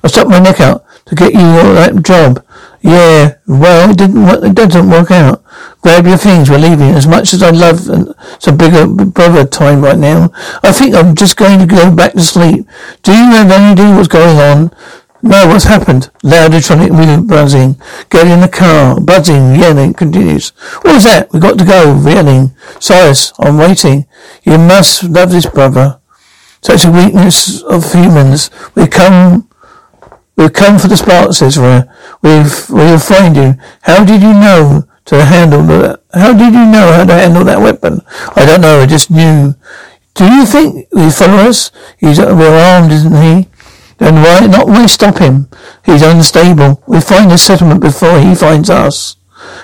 I 0.03 0.07
stuck 0.07 0.27
my 0.27 0.39
neck 0.39 0.59
out 0.59 0.85
to 1.05 1.15
get 1.15 1.33
you 1.33 1.39
that 1.39 2.03
job. 2.03 2.45
Yeah, 2.81 3.35
well, 3.47 3.91
it 3.91 3.97
didn't. 3.97 4.27
It 4.43 4.55
doesn't 4.55 4.89
work 4.89 5.11
out. 5.11 5.43
Grab 5.81 6.05
your 6.07 6.17
things. 6.17 6.49
We're 6.49 6.57
leaving. 6.57 6.89
As 6.89 7.05
much 7.07 7.33
as 7.33 7.43
I 7.43 7.51
love 7.51 7.79
some 8.39 8.57
bigger 8.57 8.87
brother 8.87 9.45
time 9.45 9.81
right 9.81 9.97
now, 9.97 10.31
I 10.63 10.71
think 10.71 10.95
I'm 10.95 11.15
just 11.15 11.37
going 11.37 11.59
to 11.59 11.67
go 11.67 11.93
back 11.93 12.13
to 12.13 12.21
sleep. 12.21 12.67
Do 13.03 13.11
you 13.11 13.25
have 13.31 13.51
any 13.51 13.73
idea 13.73 13.95
what's 13.95 14.07
going 14.07 14.37
on? 14.37 14.71
No, 15.23 15.47
what's 15.47 15.65
happened? 15.65 16.09
Loud 16.23 16.51
electronic 16.51 16.91
wheel 16.91 17.21
buzzing. 17.21 17.79
Get 18.09 18.25
in 18.25 18.41
the 18.41 18.47
car. 18.47 18.99
Buzzing, 18.99 19.53
yelling, 19.55 19.93
continues. 19.93 20.49
What 20.81 20.95
was 20.95 21.03
that? 21.03 21.31
We 21.31 21.39
got 21.39 21.59
to 21.59 21.65
go. 21.65 22.01
Yelling. 22.03 22.55
Silas, 22.79 23.31
I'm 23.37 23.57
waiting. 23.57 24.07
You 24.43 24.57
must 24.57 25.03
love 25.03 25.29
this 25.29 25.45
brother. 25.45 25.99
Such 26.63 26.85
a 26.85 26.91
weakness 26.91 27.61
of 27.61 27.93
humans. 27.93 28.49
We 28.73 28.87
come 28.87 29.47
We've 30.35 30.53
come 30.53 30.79
for 30.79 30.87
the 30.87 30.97
spark, 30.97 31.33
says 31.33 31.57
We've, 31.57 32.69
we'll 32.69 32.99
find 32.99 33.35
you. 33.35 33.55
How 33.81 34.03
did 34.03 34.21
you 34.21 34.33
know 34.33 34.87
to 35.05 35.25
handle 35.25 35.63
the, 35.63 36.01
how 36.13 36.33
did 36.33 36.53
you 36.53 36.65
know 36.65 36.91
how 36.93 37.05
to 37.05 37.13
handle 37.13 37.43
that 37.43 37.59
weapon? 37.59 38.01
I 38.35 38.45
don't 38.45 38.61
know, 38.61 38.81
I 38.81 38.85
just 38.85 39.11
knew. 39.11 39.55
Do 40.13 40.25
you 40.25 40.45
think 40.45 40.87
he 40.93 41.09
follow 41.09 41.49
us? 41.49 41.71
He's, 41.97 42.19
we're 42.19 42.57
armed, 42.57 42.91
isn't 42.91 43.13
he? 43.13 43.47
Then 43.97 44.15
why 44.15 44.47
not 44.47 44.67
why 44.67 44.87
stop 44.87 45.19
him? 45.19 45.47
He's 45.85 46.01
unstable. 46.01 46.83
We 46.87 47.01
find 47.01 47.29
the 47.29 47.37
settlement 47.37 47.81
before 47.81 48.19
he 48.19 48.33
finds 48.33 48.69
us. 48.69 49.15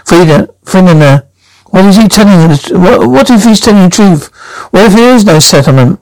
Frida, 0.05 0.49
Frida, 0.63 1.27
what 1.71 1.85
is 1.85 1.97
he 1.97 2.07
telling 2.07 2.51
us? 2.51 2.71
What, 2.71 3.09
what 3.09 3.29
if 3.29 3.43
he's 3.43 3.59
telling 3.59 3.89
the 3.89 3.95
truth? 3.95 4.27
What 4.71 4.85
if 4.85 4.93
there 4.93 5.15
is 5.15 5.25
no 5.25 5.39
settlement? 5.39 5.99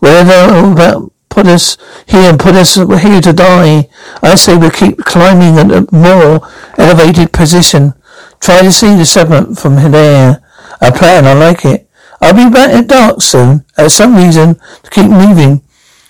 Whatever 0.00 0.72
about 0.72 1.12
put 1.36 1.46
us 1.46 1.76
here 2.08 2.30
and 2.30 2.40
put 2.40 2.54
us 2.54 2.76
here 2.76 3.20
to 3.20 3.32
die. 3.34 3.90
I 4.22 4.36
say 4.36 4.56
we 4.56 4.70
keep 4.70 4.96
climbing 5.04 5.58
at 5.58 5.70
a 5.70 5.86
more 5.94 6.40
elevated 6.78 7.30
position. 7.30 7.92
Try 8.40 8.62
to 8.62 8.72
see 8.72 8.96
the 8.96 9.04
settlement 9.04 9.58
from 9.58 9.74
there. 9.92 10.42
A 10.80 10.90
plan, 10.90 11.26
I 11.26 11.34
like 11.34 11.66
it. 11.66 11.90
I'll 12.22 12.32
be 12.32 12.48
back 12.48 12.70
at 12.72 12.88
dark 12.88 13.20
soon. 13.20 13.66
At 13.76 13.90
some 13.90 14.16
reason 14.16 14.54
to 14.82 14.90
keep 14.90 15.10
moving. 15.10 15.60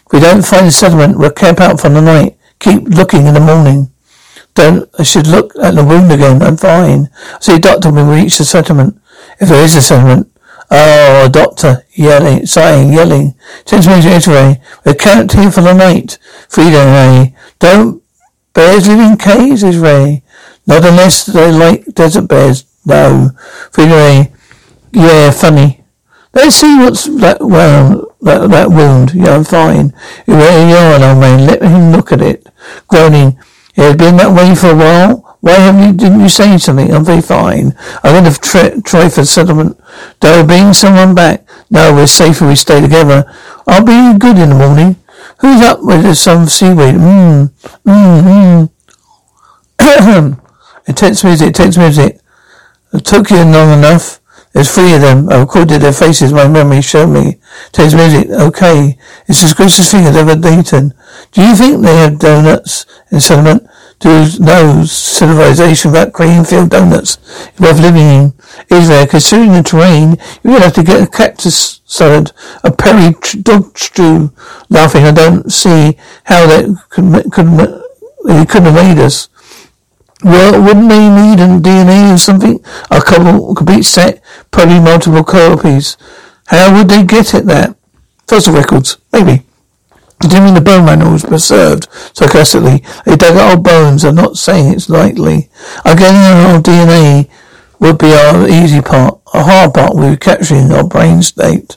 If 0.06 0.12
we 0.12 0.20
don't 0.20 0.46
find 0.46 0.68
the 0.68 0.70
settlement, 0.70 1.18
we'll 1.18 1.32
camp 1.32 1.58
out 1.58 1.80
for 1.80 1.88
the 1.88 2.00
night. 2.00 2.38
Keep 2.60 2.84
looking 2.84 3.26
in 3.26 3.34
the 3.34 3.40
morning. 3.40 3.90
Don't, 4.54 4.88
I 4.96 5.02
should 5.02 5.26
look 5.26 5.52
at 5.60 5.74
the 5.74 5.84
wound 5.84 6.12
again. 6.12 6.40
I'm 6.40 6.56
fine. 6.56 7.10
See, 7.40 7.58
doctor 7.58 7.90
when 7.90 8.08
we 8.08 8.22
reach 8.22 8.38
the 8.38 8.44
settlement. 8.44 9.00
If 9.40 9.48
there 9.48 9.64
is 9.64 9.74
a 9.74 9.82
settlement. 9.82 10.30
Oh, 10.70 11.28
doctor, 11.30 11.86
yelling, 11.92 12.46
sighing, 12.46 12.92
yelling. 12.92 13.34
Major 13.70 14.08
Italy, 14.08 14.60
we're 14.84 14.94
camped 14.94 15.34
here 15.34 15.50
for 15.50 15.60
the 15.60 15.72
night. 15.74 16.18
And 16.56 16.74
Ray. 16.74 17.36
Don't 17.58 18.02
bears 18.52 18.88
live 18.88 19.00
in 19.00 19.16
caves, 19.16 19.62
is 19.62 19.76
Ray. 19.76 20.22
Not 20.66 20.84
unless 20.84 21.26
they 21.26 21.52
like 21.52 21.84
desert 21.94 22.28
bears. 22.28 22.64
No. 22.84 23.30
Frida 23.70 23.94
Ray. 23.94 24.32
Yeah, 24.92 25.30
funny. 25.30 25.84
Let's 26.34 26.56
see 26.56 26.76
what's 26.78 27.04
that 27.04 27.38
well 27.40 28.16
that, 28.22 28.50
that 28.50 28.70
wound. 28.70 29.14
Yeah, 29.14 29.36
I'm 29.36 29.44
fine. 29.44 29.94
You 30.26 30.34
are, 30.34 30.94
old 30.94 31.20
man. 31.20 31.46
Let 31.46 31.62
him 31.62 31.92
look 31.92 32.12
at 32.12 32.20
it. 32.20 32.46
Groaning. 32.88 33.38
It 33.74 33.82
has 33.82 33.96
been 33.96 34.16
that 34.16 34.34
way 34.34 34.54
for 34.54 34.70
a 34.70 34.76
while. 34.76 35.25
Why 35.46 35.52
haven't 35.52 35.86
you, 35.86 35.92
didn't 35.92 36.20
you 36.22 36.28
say 36.28 36.58
something? 36.58 36.92
I'm 36.92 37.04
very 37.04 37.22
fine. 37.22 37.72
I 38.02 38.10
went 38.10 38.26
to 38.26 38.82
try 38.82 39.08
for 39.08 39.24
settlement. 39.24 39.80
Do 40.18 40.26
I 40.26 40.44
bring 40.44 40.72
someone 40.72 41.14
back? 41.14 41.46
No, 41.70 41.94
we're 41.94 42.08
safer 42.08 42.48
we 42.48 42.56
stay 42.56 42.80
together. 42.80 43.32
I'll 43.64 43.84
be 43.84 44.18
good 44.18 44.38
in 44.38 44.48
the 44.48 44.56
morning. 44.56 44.96
Who's 45.38 45.62
up 45.62 45.84
with 45.84 46.18
some 46.18 46.46
seaweed? 46.46 46.96
Mmm, 46.96 47.52
mmm, 47.86 48.70
mmm. 49.78 50.40
intense 50.88 51.22
music, 51.22 51.46
intense 51.46 51.76
music. 51.76 52.18
It 52.92 53.04
took 53.04 53.30
you 53.30 53.36
long 53.44 53.78
enough. 53.78 54.18
There's 54.52 54.74
three 54.74 54.94
of 54.94 55.00
them. 55.00 55.28
I 55.28 55.38
recorded 55.38 55.80
their 55.80 55.92
faces. 55.92 56.32
My 56.32 56.48
memory 56.48 56.82
showed 56.82 57.10
me. 57.10 57.38
Intense 57.66 57.94
music. 57.94 58.30
Okay. 58.30 58.98
It's 59.28 59.48
the 59.48 59.54
greatest 59.54 59.92
thing 59.92 60.06
I've 60.08 60.16
ever 60.16 60.34
dated. 60.34 60.92
Do 61.30 61.42
you 61.46 61.54
think 61.54 61.82
they 61.82 61.96
have 61.98 62.18
donuts 62.18 62.84
in 63.12 63.20
settlement? 63.20 63.68
To 64.00 64.28
no 64.40 64.84
civilization 64.84 65.90
without 65.90 66.12
Greenfield 66.12 66.70
donuts 66.70 67.18
is 67.54 67.60
worth 67.60 67.80
living 67.80 68.02
in. 68.02 68.34
Israel, 68.70 69.06
considering 69.06 69.52
the 69.52 69.62
terrain, 69.62 70.16
you 70.42 70.50
would 70.50 70.62
have 70.62 70.74
to 70.74 70.82
get 70.82 71.02
a 71.02 71.06
cactus 71.10 71.80
salad, 71.86 72.32
a 72.62 72.72
peri 72.72 73.14
dog 73.42 73.76
stew. 73.78 74.32
Laughing, 74.68 75.04
I 75.04 75.12
don't 75.12 75.50
see 75.50 75.96
how 76.24 76.46
that 76.46 76.76
could, 76.90 77.32
could, 77.32 77.46
he 78.38 78.46
couldn't 78.46 78.72
have 78.72 78.74
made 78.74 79.02
us. 79.02 79.28
Well, 80.22 80.62
wouldn't 80.62 80.88
they 80.88 81.08
need 81.08 81.40
a 81.40 81.60
DNA 81.60 82.14
or 82.14 82.18
something? 82.18 82.60
A 82.90 83.00
couple, 83.00 83.54
complete 83.54 83.84
set, 83.84 84.22
probably 84.50 84.80
multiple 84.80 85.24
copies. 85.24 85.96
How 86.46 86.76
would 86.76 86.88
they 86.88 87.04
get 87.04 87.34
it 87.34 87.46
that? 87.46 87.76
Fossil 88.26 88.54
records, 88.54 88.98
maybe. 89.12 89.45
Determining 90.20 90.54
the 90.54 90.60
bone 90.62 90.84
marrow 90.86 91.12
was 91.12 91.24
preserved 91.24 91.88
sarcastically. 92.14 92.82
They 93.04 93.16
dug 93.16 93.36
our 93.36 93.56
bones. 93.56 94.04
I'm 94.04 94.14
not 94.14 94.36
saying 94.36 94.72
it's 94.72 94.88
likely. 94.88 95.50
Again, 95.84 96.14
our 96.14 96.60
DNA 96.60 97.28
would 97.78 97.98
be 97.98 98.12
our 98.14 98.48
easy 98.48 98.80
part. 98.80 99.20
A 99.34 99.42
hard 99.42 99.74
part 99.74 99.94
would 99.94 100.10
be 100.10 100.16
capturing 100.16 100.72
our 100.72 100.84
brain 100.86 101.22
state. 101.22 101.76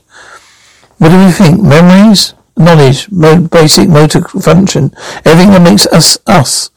What 0.98 1.10
do 1.10 1.26
we 1.26 1.32
think? 1.32 1.62
Memories? 1.62 2.34
Knowledge, 2.58 3.10
mo- 3.10 3.48
basic 3.48 3.88
motor 3.88 4.22
function, 4.22 4.94
everything 5.24 5.52
that 5.52 5.62
makes 5.62 5.88
us 5.88 6.18
us. 6.28 6.72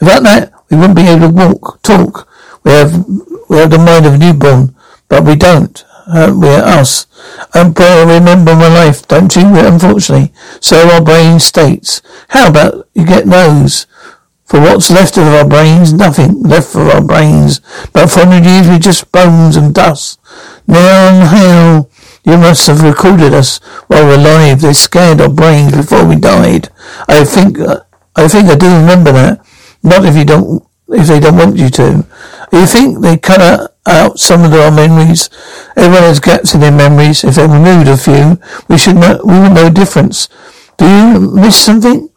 Without 0.00 0.24
that, 0.24 0.52
we 0.68 0.76
wouldn't 0.76 0.96
be 0.96 1.02
able 1.06 1.28
to 1.28 1.34
walk, 1.34 1.80
talk. 1.82 2.28
We 2.64 2.72
have 2.72 3.06
we 3.48 3.56
have 3.58 3.70
the 3.70 3.78
mind 3.78 4.04
of 4.06 4.14
a 4.14 4.18
newborn, 4.18 4.74
but 5.08 5.24
we 5.24 5.36
don't 5.36 5.84
we're 6.08 6.62
us. 6.62 7.06
And 7.54 7.74
boy, 7.74 7.84
I 7.84 8.18
remember 8.18 8.54
my 8.54 8.68
life, 8.68 9.06
don't 9.06 9.34
you? 9.36 9.42
Unfortunately, 9.44 10.32
so 10.60 10.88
our 10.88 11.02
brain 11.02 11.38
states. 11.38 12.02
How 12.30 12.48
about 12.48 12.88
you 12.94 13.04
get 13.04 13.26
those? 13.26 13.86
For 14.44 14.60
what's 14.60 14.90
left 14.90 15.18
of 15.18 15.24
our 15.24 15.46
brains, 15.46 15.92
nothing 15.92 16.42
left 16.42 16.74
of 16.74 16.88
our 16.88 17.02
brains. 17.02 17.60
But 17.92 18.08
for 18.08 18.20
hundred 18.20 18.46
years, 18.46 18.66
we're 18.66 18.78
just 18.78 19.12
bones 19.12 19.56
and 19.56 19.74
dust. 19.74 20.18
Now 20.66 21.08
and 21.08 21.28
how 21.28 21.88
you 22.24 22.38
must 22.38 22.66
have 22.66 22.82
recorded 22.82 23.34
us 23.34 23.58
while 23.88 24.06
we're 24.06 24.14
alive. 24.18 24.62
They 24.62 24.72
scared 24.72 25.20
our 25.20 25.28
brains 25.28 25.76
before 25.76 26.06
we 26.06 26.16
died. 26.16 26.70
I 27.06 27.24
think, 27.24 27.58
I 28.16 28.26
think 28.28 28.48
I 28.48 28.56
do 28.56 28.66
remember 28.66 29.12
that. 29.12 29.44
Not 29.82 30.06
if 30.06 30.16
you 30.16 30.24
don't, 30.24 30.66
if 30.88 31.06
they 31.06 31.20
don't 31.20 31.36
want 31.36 31.56
you 31.58 31.68
to. 31.68 32.06
Do 32.50 32.60
you 32.60 32.66
think 32.66 33.00
they 33.00 33.18
cut 33.18 33.40
out 33.88 34.18
some 34.18 34.44
of 34.44 34.52
our 34.52 34.70
memories. 34.70 35.30
Everyone 35.76 36.02
has 36.02 36.20
gaps 36.20 36.54
in 36.54 36.60
their 36.60 36.72
memories. 36.72 37.24
If 37.24 37.36
they 37.36 37.46
removed 37.46 37.88
a 37.88 37.96
few, 37.96 38.38
we 38.68 38.78
should 38.78 38.96
know, 38.96 39.20
we 39.24 39.38
would 39.40 39.52
know 39.52 39.70
difference. 39.70 40.28
Do 40.76 40.86
you 40.86 41.20
miss 41.20 41.56
something? 41.56 42.08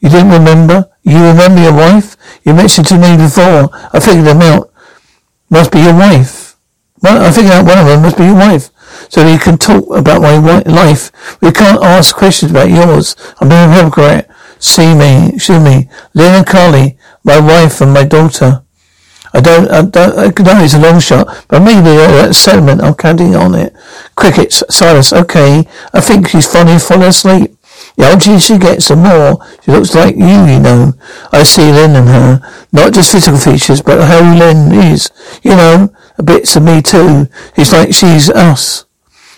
You 0.00 0.08
didn't 0.08 0.32
remember? 0.32 0.90
You 1.02 1.22
remember 1.22 1.62
your 1.62 1.74
wife? 1.74 2.16
You 2.44 2.54
mentioned 2.54 2.88
to 2.88 2.98
me 2.98 3.16
before. 3.16 3.70
I 3.92 4.00
figured 4.00 4.26
them 4.26 4.42
out. 4.42 4.72
Must 5.50 5.70
be 5.70 5.80
your 5.80 5.94
wife. 5.94 6.56
Well, 7.02 7.22
I 7.22 7.30
figured 7.30 7.52
out 7.52 7.66
one 7.66 7.78
of 7.78 7.86
them 7.86 8.02
must 8.02 8.16
be 8.16 8.24
your 8.24 8.34
wife. 8.34 8.70
So 9.08 9.24
we 9.24 9.38
can 9.38 9.58
talk 9.58 9.84
about 9.94 10.22
my 10.22 10.38
life. 10.60 11.10
We 11.40 11.52
can't 11.52 11.82
ask 11.82 12.16
questions 12.16 12.50
about 12.50 12.70
yours. 12.70 13.16
I'm 13.40 13.48
being 13.48 13.70
hypocrite. 13.70 14.28
See 14.58 14.94
me, 14.94 15.38
show 15.38 15.60
me. 15.60 15.88
Lynn 16.14 16.34
and 16.34 16.46
Carly, 16.46 16.96
my 17.24 17.40
wife 17.40 17.80
and 17.80 17.92
my 17.92 18.04
daughter. 18.04 18.62
I 19.34 19.40
don't, 19.40 19.70
I 19.70 19.82
don't, 19.82 20.18
I 20.18 20.42
know 20.42 20.64
it's 20.64 20.74
a 20.74 20.78
long 20.78 21.00
shot, 21.00 21.46
but 21.48 21.60
maybe 21.60 21.88
a 21.88 22.32
settlement, 22.32 22.82
I'm 22.82 22.94
counting 22.94 23.34
on 23.34 23.54
it. 23.54 23.74
Crickets, 24.14 24.62
Silas, 24.68 25.12
okay. 25.12 25.66
I 25.92 26.00
think 26.00 26.28
she's 26.28 26.52
finally 26.52 26.78
fallen 26.78 27.08
asleep. 27.08 27.56
The 27.96 28.10
older 28.10 28.38
she 28.38 28.58
gets, 28.58 28.88
the 28.88 28.96
more 28.96 29.44
she 29.62 29.72
looks 29.72 29.94
like 29.94 30.16
you, 30.16 30.46
you 30.46 30.60
know. 30.60 30.94
I 31.30 31.42
see 31.42 31.70
Lynn 31.70 31.96
in 31.96 32.06
her. 32.06 32.40
Not 32.72 32.92
just 32.92 33.12
physical 33.12 33.38
features, 33.38 33.82
but 33.82 34.06
how 34.06 34.20
Lynn 34.34 34.72
is. 34.72 35.10
You 35.42 35.56
know, 35.56 35.94
a 36.16 36.22
bits 36.22 36.56
of 36.56 36.62
me 36.62 36.80
too. 36.80 37.28
It's 37.56 37.72
like 37.72 37.92
she's 37.92 38.30
us. 38.30 38.84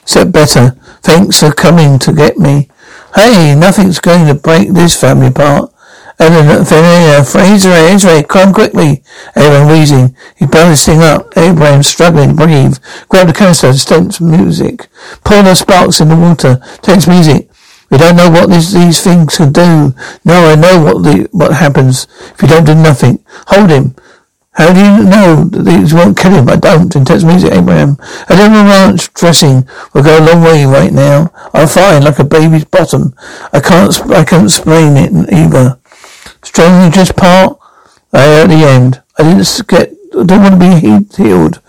Except 0.02 0.33
better. 0.33 0.76
Thanks 1.02 1.40
for 1.40 1.52
coming 1.52 1.98
to 2.00 2.12
get 2.12 2.37
me. 2.37 2.68
Hey, 3.14 3.54
nothing's 3.54 4.00
going 4.00 4.26
to 4.26 4.35
break 4.35 4.72
this 4.72 5.00
family 5.00 5.28
apart. 5.28 5.73
Ellen, 6.18 6.64
Fenrir, 6.64 7.24
Fraser, 7.24 7.70
Israel, 7.70 8.22
come 8.22 8.53
quickly. 8.53 9.03
Abraham 9.37 9.68
wheezing. 9.68 10.16
He 10.37 10.46
thing 10.46 11.03
up. 11.03 11.37
Abraham 11.37 11.83
struggling, 11.83 12.31
to 12.31 12.35
breathe. 12.35 12.79
Grab 13.09 13.27
the 13.27 13.33
canister, 13.33 13.72
tense 13.72 14.20
music. 14.20 14.87
The 15.24 15.55
sparks 15.55 16.00
in 16.00 16.09
the 16.09 16.16
water. 16.16 16.61
Tense 16.83 17.09
music. 17.09 17.50
We 17.90 17.98
don't 17.98 18.16
know 18.16 18.31
what 18.31 18.48
this, 18.48 18.72
these 18.72 19.03
things 19.03 19.37
can 19.37 19.53
do. 19.53 19.94
No, 20.24 20.50
I 20.50 20.55
know 20.55 20.83
what 20.83 21.03
the 21.03 21.29
what 21.33 21.53
happens 21.53 22.07
if 22.35 22.42
you 22.42 22.48
don't 22.48 22.64
do 22.64 22.74
nothing. 22.74 23.24
Hold 23.48 23.70
him. 23.70 23.94
How 24.53 24.72
do 24.72 24.81
you 24.81 25.05
know 25.05 25.44
that 25.44 25.64
these 25.64 25.92
won't 25.92 26.16
kill 26.16 26.31
him? 26.31 26.48
I 26.48 26.57
don't. 26.57 26.94
Intense 26.94 27.24
music, 27.24 27.53
Abraham. 27.53 27.96
A 28.29 28.37
little 28.37 28.64
ranch 28.64 29.12
dressing 29.14 29.68
will 29.92 30.03
go 30.05 30.18
a 30.18 30.24
long 30.24 30.42
way 30.42 30.64
right 30.64 30.92
now. 30.92 31.33
I'm 31.53 31.66
fine, 31.66 32.03
like 32.05 32.20
a 32.20 32.24
baby's 32.24 32.64
bottom. 32.64 33.14
I 33.53 33.61
can't, 33.61 33.92
I 34.11 34.24
can't 34.24 34.44
explain 34.44 34.96
it 34.96 35.33
either. 35.33 35.79
Strangely 36.54 36.90
just 36.90 37.16
part, 37.16 37.58
I 38.12 38.42
at 38.42 38.46
the 38.46 38.62
end. 38.62 39.02
I 39.18 39.24
didn't 39.24 39.66
get, 39.66 39.90
I 39.90 40.22
didn't 40.22 40.42
want 40.42 40.54
to 40.54 41.08
be 41.10 41.22
healed. 41.22 41.60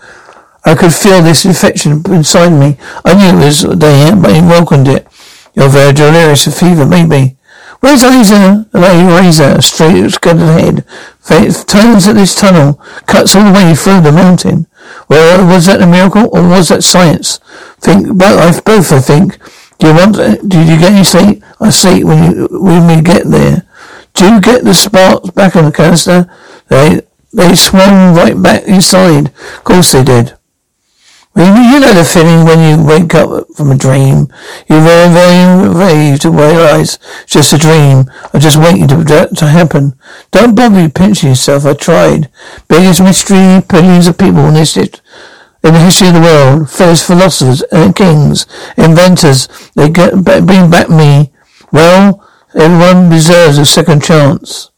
I 0.64 0.76
could 0.76 0.94
feel 0.94 1.22
this 1.22 1.44
infection 1.44 2.02
inside 2.06 2.50
me. 2.50 2.76
I 3.04 3.14
knew 3.14 3.36
it 3.36 3.44
was 3.44 3.62
there, 3.62 4.14
but 4.14 4.32
he 4.32 4.40
welcomed 4.42 4.86
it. 4.86 5.08
You're 5.54 5.70
very 5.70 5.92
delirious 5.92 6.46
with 6.46 6.60
fever, 6.60 6.86
maybe. 6.86 7.36
Where's 7.80 8.04
Razor? 8.04 8.66
A 8.74 8.78
razor, 8.78 9.60
straight 9.60 10.08
scared 10.12 10.36
ahead. 10.36 10.84
Turns 11.26 12.06
at 12.06 12.14
this 12.14 12.36
tunnel, 12.36 12.74
cuts 13.06 13.34
all 13.34 13.44
the 13.44 13.58
way 13.58 13.74
through 13.74 14.02
the 14.02 14.12
mountain. 14.12 14.68
Well, 15.08 15.44
was 15.46 15.66
that 15.66 15.82
a 15.82 15.86
miracle 15.86 16.30
or 16.32 16.48
was 16.48 16.68
that 16.68 16.84
science? 16.84 17.38
Think 17.80 18.16
both. 18.16 18.64
Both, 18.64 18.92
I 18.92 19.00
think. 19.00 19.36
Do 19.78 19.88
you 19.88 19.94
want? 19.94 20.16
Uh, 20.16 20.36
did 20.36 20.68
you 20.68 20.78
get 20.78 20.92
any 20.92 21.02
sleep? 21.02 21.42
I 21.60 21.70
sleep 21.70 22.04
when 22.04 22.22
you 22.22 22.48
when 22.52 22.86
we 22.86 23.02
get 23.02 23.26
there. 23.26 23.66
Do 24.16 24.32
you 24.32 24.40
get 24.40 24.64
the 24.64 24.74
sparks 24.74 25.30
back 25.30 25.56
on 25.56 25.66
the 25.66 25.72
canister? 25.72 26.26
They 26.68 27.02
they 27.32 27.54
swung 27.54 28.14
right 28.14 28.40
back 28.40 28.64
inside. 28.64 29.26
Of 29.28 29.64
course 29.64 29.92
they 29.92 30.02
did. 30.02 30.36
You 31.36 31.80
know 31.80 31.92
the 31.92 32.02
feeling 32.02 32.46
when 32.46 32.60
you 32.64 32.82
wake 32.82 33.14
up 33.14 33.46
from 33.54 33.70
a 33.70 33.76
dream. 33.76 34.28
You're 34.70 34.80
very, 34.80 35.12
very 35.12 35.68
relieved 35.68 36.22
to 36.22 36.30
realize 36.30 36.98
it's 37.24 37.32
just 37.32 37.52
a 37.52 37.58
dream. 37.58 38.10
I'm 38.32 38.40
just 38.40 38.56
waiting 38.56 38.88
to, 38.88 39.28
to 39.36 39.46
happen. 39.46 39.98
Don't 40.30 40.54
bother 40.54 40.80
you 40.80 40.88
pinching 40.88 41.28
yourself. 41.28 41.66
I 41.66 41.74
tried. 41.74 42.30
Biggest 42.68 43.02
mystery, 43.02 43.60
billions 43.68 44.06
of 44.06 44.16
people 44.16 44.46
in 44.46 44.54
this 44.54 44.78
in 44.78 44.88
the 45.74 45.80
history 45.80 46.08
of 46.08 46.14
the 46.14 46.20
world. 46.20 46.70
First 46.70 47.06
philosophers 47.06 47.60
and 47.70 47.94
kings, 47.94 48.46
inventors. 48.78 49.46
They 49.74 49.90
get, 49.90 50.14
bring 50.24 50.70
back 50.70 50.88
me. 50.88 51.32
Well, 51.70 52.25
everyone 52.56 53.10
deserves 53.10 53.58
a 53.58 53.66
second 53.66 54.02
chance. 54.02 54.70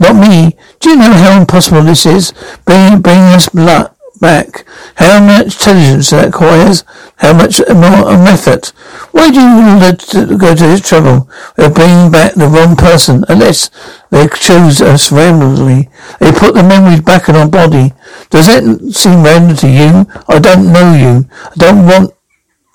Not 0.00 0.16
me. 0.16 0.56
Do 0.80 0.90
you 0.90 0.96
know 0.96 1.12
how 1.12 1.40
impossible 1.40 1.82
this 1.82 2.06
is? 2.06 2.32
Bringing, 2.64 3.02
bring 3.02 3.18
us 3.18 3.48
back. 3.48 4.64
How 4.96 5.20
much 5.20 5.46
intelligence 5.46 6.10
that 6.10 6.26
requires? 6.26 6.84
How 7.16 7.32
much 7.32 7.60
more 7.68 8.10
um, 8.10 8.24
method? 8.24 8.66
Why 9.12 9.30
do 9.30 9.40
you 9.40 10.38
go 10.38 10.54
to 10.54 10.64
this 10.66 10.80
trouble 10.80 11.28
of 11.58 11.74
bringing 11.74 12.10
back 12.10 12.34
the 12.34 12.48
wrong 12.48 12.76
person 12.76 13.24
unless 13.28 13.70
they 14.10 14.26
choose 14.28 14.80
us 14.80 15.12
randomly? 15.12 15.88
They 16.20 16.32
put 16.32 16.54
the 16.54 16.62
memories 16.62 17.00
back 17.00 17.28
in 17.28 17.36
our 17.36 17.48
body. 17.48 17.92
Does 18.30 18.46
that 18.46 18.62
seem 18.92 19.22
random 19.22 19.56
to 19.58 19.68
you? 19.68 20.06
I 20.28 20.38
don't 20.38 20.72
know 20.72 20.94
you. 20.94 21.28
I 21.46 21.54
don't 21.56 21.86
want. 21.86 22.12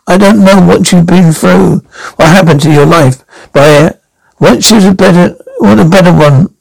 I 0.07 0.17
don't 0.17 0.43
know 0.43 0.61
what 0.65 0.91
you've 0.91 1.05
been 1.05 1.33
through. 1.33 1.79
What 2.15 2.29
happened 2.29 2.61
to 2.61 2.71
your 2.71 2.85
life? 2.85 3.25
But 3.51 4.01
you 4.39 4.89
a 4.89 4.93
better, 4.93 5.37
want 5.59 5.79
a 5.79 5.85
better 5.85 6.13
one. 6.13 6.53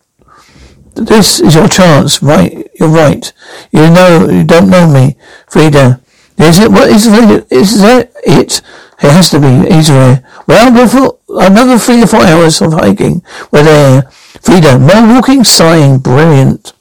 This 0.94 1.40
is 1.40 1.54
your 1.54 1.68
chance, 1.68 2.22
right? 2.22 2.70
You're 2.80 2.88
right. 2.88 3.30
You 3.70 3.90
know, 3.90 4.28
you 4.30 4.44
don't 4.44 4.70
know 4.70 4.90
me, 4.90 5.16
Frida. 5.48 6.00
Is 6.38 6.58
it? 6.58 6.70
What 6.70 6.88
is 6.88 7.06
it? 7.06 7.52
Is 7.52 7.80
that 7.82 8.12
it? 8.24 8.62
It 9.02 9.10
has 9.10 9.28
to 9.30 9.40
be 9.40 9.68
Israel. 9.74 10.20
Well, 10.46 10.72
before 10.72 11.18
another 11.28 11.78
three 11.78 12.02
or 12.02 12.06
four 12.06 12.22
hours 12.24 12.62
of 12.62 12.72
hiking, 12.72 13.22
we're 13.50 13.62
there. 13.62 14.02
Frida, 14.40 14.78
more 14.78 15.14
walking, 15.14 15.44
sighing, 15.44 15.98
brilliant. 15.98 16.72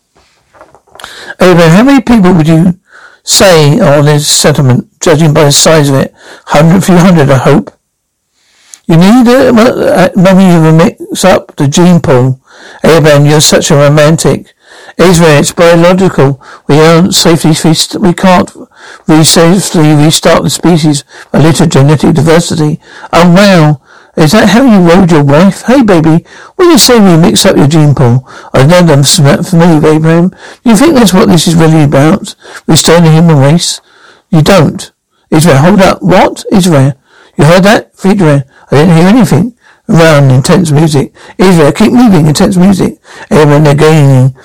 Over 1.41 1.69
how 1.69 1.83
many 1.83 2.01
people 2.01 2.33
would 2.33 2.47
you 2.47 2.79
say 3.23 3.79
on 3.79 4.05
this 4.05 4.27
settlement, 4.27 4.99
judging 5.01 5.33
by 5.33 5.45
the 5.45 5.51
size 5.51 5.89
of 5.89 5.95
it? 5.95 6.13
Hundred, 6.45 6.85
few 6.85 6.95
hundred, 6.95 7.29
I 7.29 7.37
hope. 7.37 7.74
You 8.87 8.97
need 8.97 9.27
a, 9.27 9.49
uh, 9.49 10.09
maybe 10.15 10.43
you 10.43 10.71
mix 10.71 11.25
up 11.25 11.55
the 11.55 11.67
gene 11.67 11.99
pool. 11.99 12.39
Abraham, 12.83 13.25
you're 13.25 13.41
such 13.41 13.71
a 13.71 13.75
romantic. 13.75 14.53
Israel, 14.97 15.39
it's 15.39 15.51
biological. 15.51 16.41
We 16.67 16.79
aren't 16.79 17.13
safely, 17.13 17.51
we 17.99 18.13
can't 18.13 18.51
we 19.07 19.23
safely 19.23 19.93
restart 19.93 20.43
the 20.43 20.49
species 20.49 21.03
by 21.31 21.39
little 21.39 21.67
genetic 21.67 22.15
diversity. 22.15 22.79
Oh 23.13 23.33
wow. 23.33 23.81
Is 24.15 24.31
that 24.31 24.49
how 24.49 24.63
you 24.63 24.87
rode 24.87 25.11
your 25.11 25.23
wife? 25.23 25.63
Hey 25.63 25.83
baby, 25.83 26.25
what 26.55 26.65
do 26.65 26.71
you 26.71 26.77
say 26.77 26.99
we 26.99 27.21
mix 27.21 27.45
up 27.45 27.57
your 27.57 27.67
gene 27.67 27.93
pool? 27.93 28.27
I 28.53 28.65
know 28.65 28.81
them 28.83 29.03
familiar, 29.03 29.95
Abraham. 29.95 30.29
Do 30.29 30.69
you 30.69 30.75
think 30.77 30.95
that's 30.95 31.13
what 31.13 31.27
this 31.27 31.47
is 31.47 31.55
really 31.55 31.83
about? 31.83 32.35
Restoring 32.67 33.03
the 33.03 33.11
human 33.11 33.37
race? 33.37 33.81
You 34.29 34.41
don't. 34.41 34.91
Israel, 35.31 35.57
hold 35.57 35.81
up. 35.81 36.01
What? 36.01 36.45
Israel. 36.51 36.93
You 37.37 37.45
heard 37.45 37.63
that? 37.63 37.91
Israel. 38.03 38.43
I 38.71 38.75
didn't 38.75 38.95
hear 38.95 39.07
anything. 39.07 39.57
Run, 39.87 40.31
intense 40.31 40.71
music. 40.71 41.13
Israel, 41.37 41.71
keep 41.71 41.91
moving, 41.91 42.25
intense 42.27 42.57
music. 42.57 42.97
Everyone, 43.29 43.63
they're 43.63 43.75
gaining. 43.75 44.35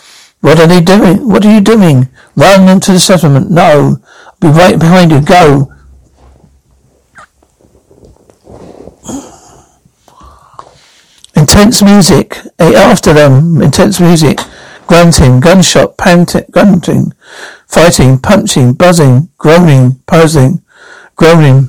What 0.41 0.59
are 0.59 0.67
they 0.67 0.81
doing? 0.81 1.29
What 1.29 1.45
are 1.45 1.53
you 1.53 1.61
doing? 1.61 2.09
Run 2.37 2.69
into 2.69 2.93
the 2.93 3.01
settlement. 3.01 3.51
No. 3.51 3.97
I'll 4.27 4.37
be 4.41 4.49
right 4.49 4.79
behind 4.79 5.11
you. 5.13 5.21
Go. 5.21 5.73
Intense 11.37 11.83
music. 11.83 12.39
After 12.59 13.13
them. 13.13 13.63
Intense 13.63 14.01
music. 14.01 14.41
Grunting, 14.87 15.39
gunshot, 15.39 15.97
panting, 15.97 16.45
grunting, 16.51 17.13
fighting, 17.69 18.19
punching, 18.19 18.73
buzzing, 18.73 19.29
groaning, 19.39 20.01
posing, 20.07 20.63
groaning. 21.15 21.69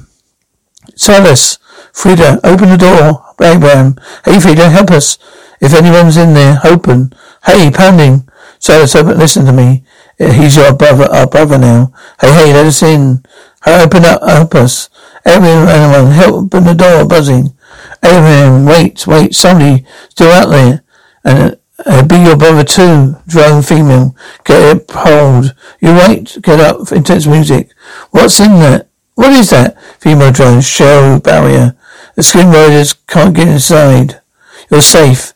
Silas, 1.01 1.57
Frida, 1.93 2.39
open 2.43 2.69
the 2.69 2.77
door. 2.77 3.25
Abraham. 3.41 3.95
Hey, 4.23 4.39
Frida, 4.39 4.69
help 4.69 4.91
us. 4.91 5.17
If 5.59 5.73
anyone's 5.73 6.15
in 6.15 6.35
there, 6.35 6.59
open. 6.63 7.11
Hey, 7.43 7.71
pounding. 7.71 8.29
Silas, 8.59 8.95
open, 8.95 9.17
listen 9.17 9.45
to 9.47 9.51
me. 9.51 9.83
He's 10.19 10.57
your 10.57 10.75
brother, 10.75 11.05
our 11.05 11.25
brother 11.25 11.57
now. 11.57 11.91
Hey, 12.21 12.31
hey, 12.31 12.53
let 12.53 12.67
us 12.67 12.83
in. 12.83 13.23
Open 13.65 14.05
up, 14.05 14.21
help 14.21 14.53
us. 14.53 14.91
Everyone, 15.25 15.67
anyone, 15.69 16.11
help 16.11 16.35
open 16.45 16.65
the 16.65 16.75
door, 16.75 17.03
buzzing. 17.07 17.57
Abraham, 18.03 18.65
wait, 18.65 19.07
wait, 19.07 19.33
somebody 19.33 19.83
still 20.09 20.31
out 20.31 20.51
there. 20.51 20.83
And 21.23 21.57
uh, 21.83 22.05
be 22.05 22.17
your 22.17 22.37
brother 22.37 22.63
too, 22.63 23.15
drone 23.25 23.63
female. 23.63 24.15
Get 24.45 24.77
it, 24.77 24.91
hold. 24.91 25.55
You 25.79 25.95
wait, 25.95 26.37
get 26.43 26.59
up, 26.59 26.91
intense 26.91 27.25
music. 27.25 27.71
What's 28.11 28.39
in 28.39 28.51
that? 28.59 28.90
What 29.15 29.33
is 29.33 29.49
that? 29.49 29.81
Female 29.99 30.31
drone, 30.31 30.61
shell 30.61 31.19
barrier. 31.19 31.75
The 32.15 32.23
skin 32.23 32.47
riders 32.47 32.93
can't 32.93 33.35
get 33.35 33.47
inside. 33.47 34.21
You're 34.69 34.81
safe. 34.81 35.33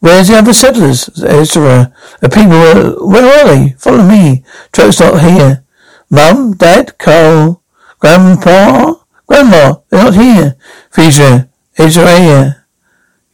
Where's 0.00 0.28
the 0.28 0.36
other 0.36 0.52
settlers? 0.52 1.08
Ezra. 1.22 1.94
The 2.20 2.28
people, 2.28 3.08
where 3.08 3.24
are 3.24 3.54
they? 3.54 3.70
Follow 3.78 4.02
me. 4.04 4.44
Truck's 4.72 5.00
not 5.00 5.20
here. 5.20 5.64
Mum, 6.10 6.54
Dad, 6.54 6.98
Carl, 6.98 7.62
Grandpa, 7.98 8.94
Grandma, 9.26 9.76
they're 9.88 10.04
not 10.04 10.14
here. 10.14 10.56
Fisher, 10.90 11.48
Ezra, 11.78 12.64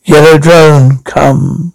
Yellow 0.05 0.39
drone, 0.39 1.03
come. 1.03 1.75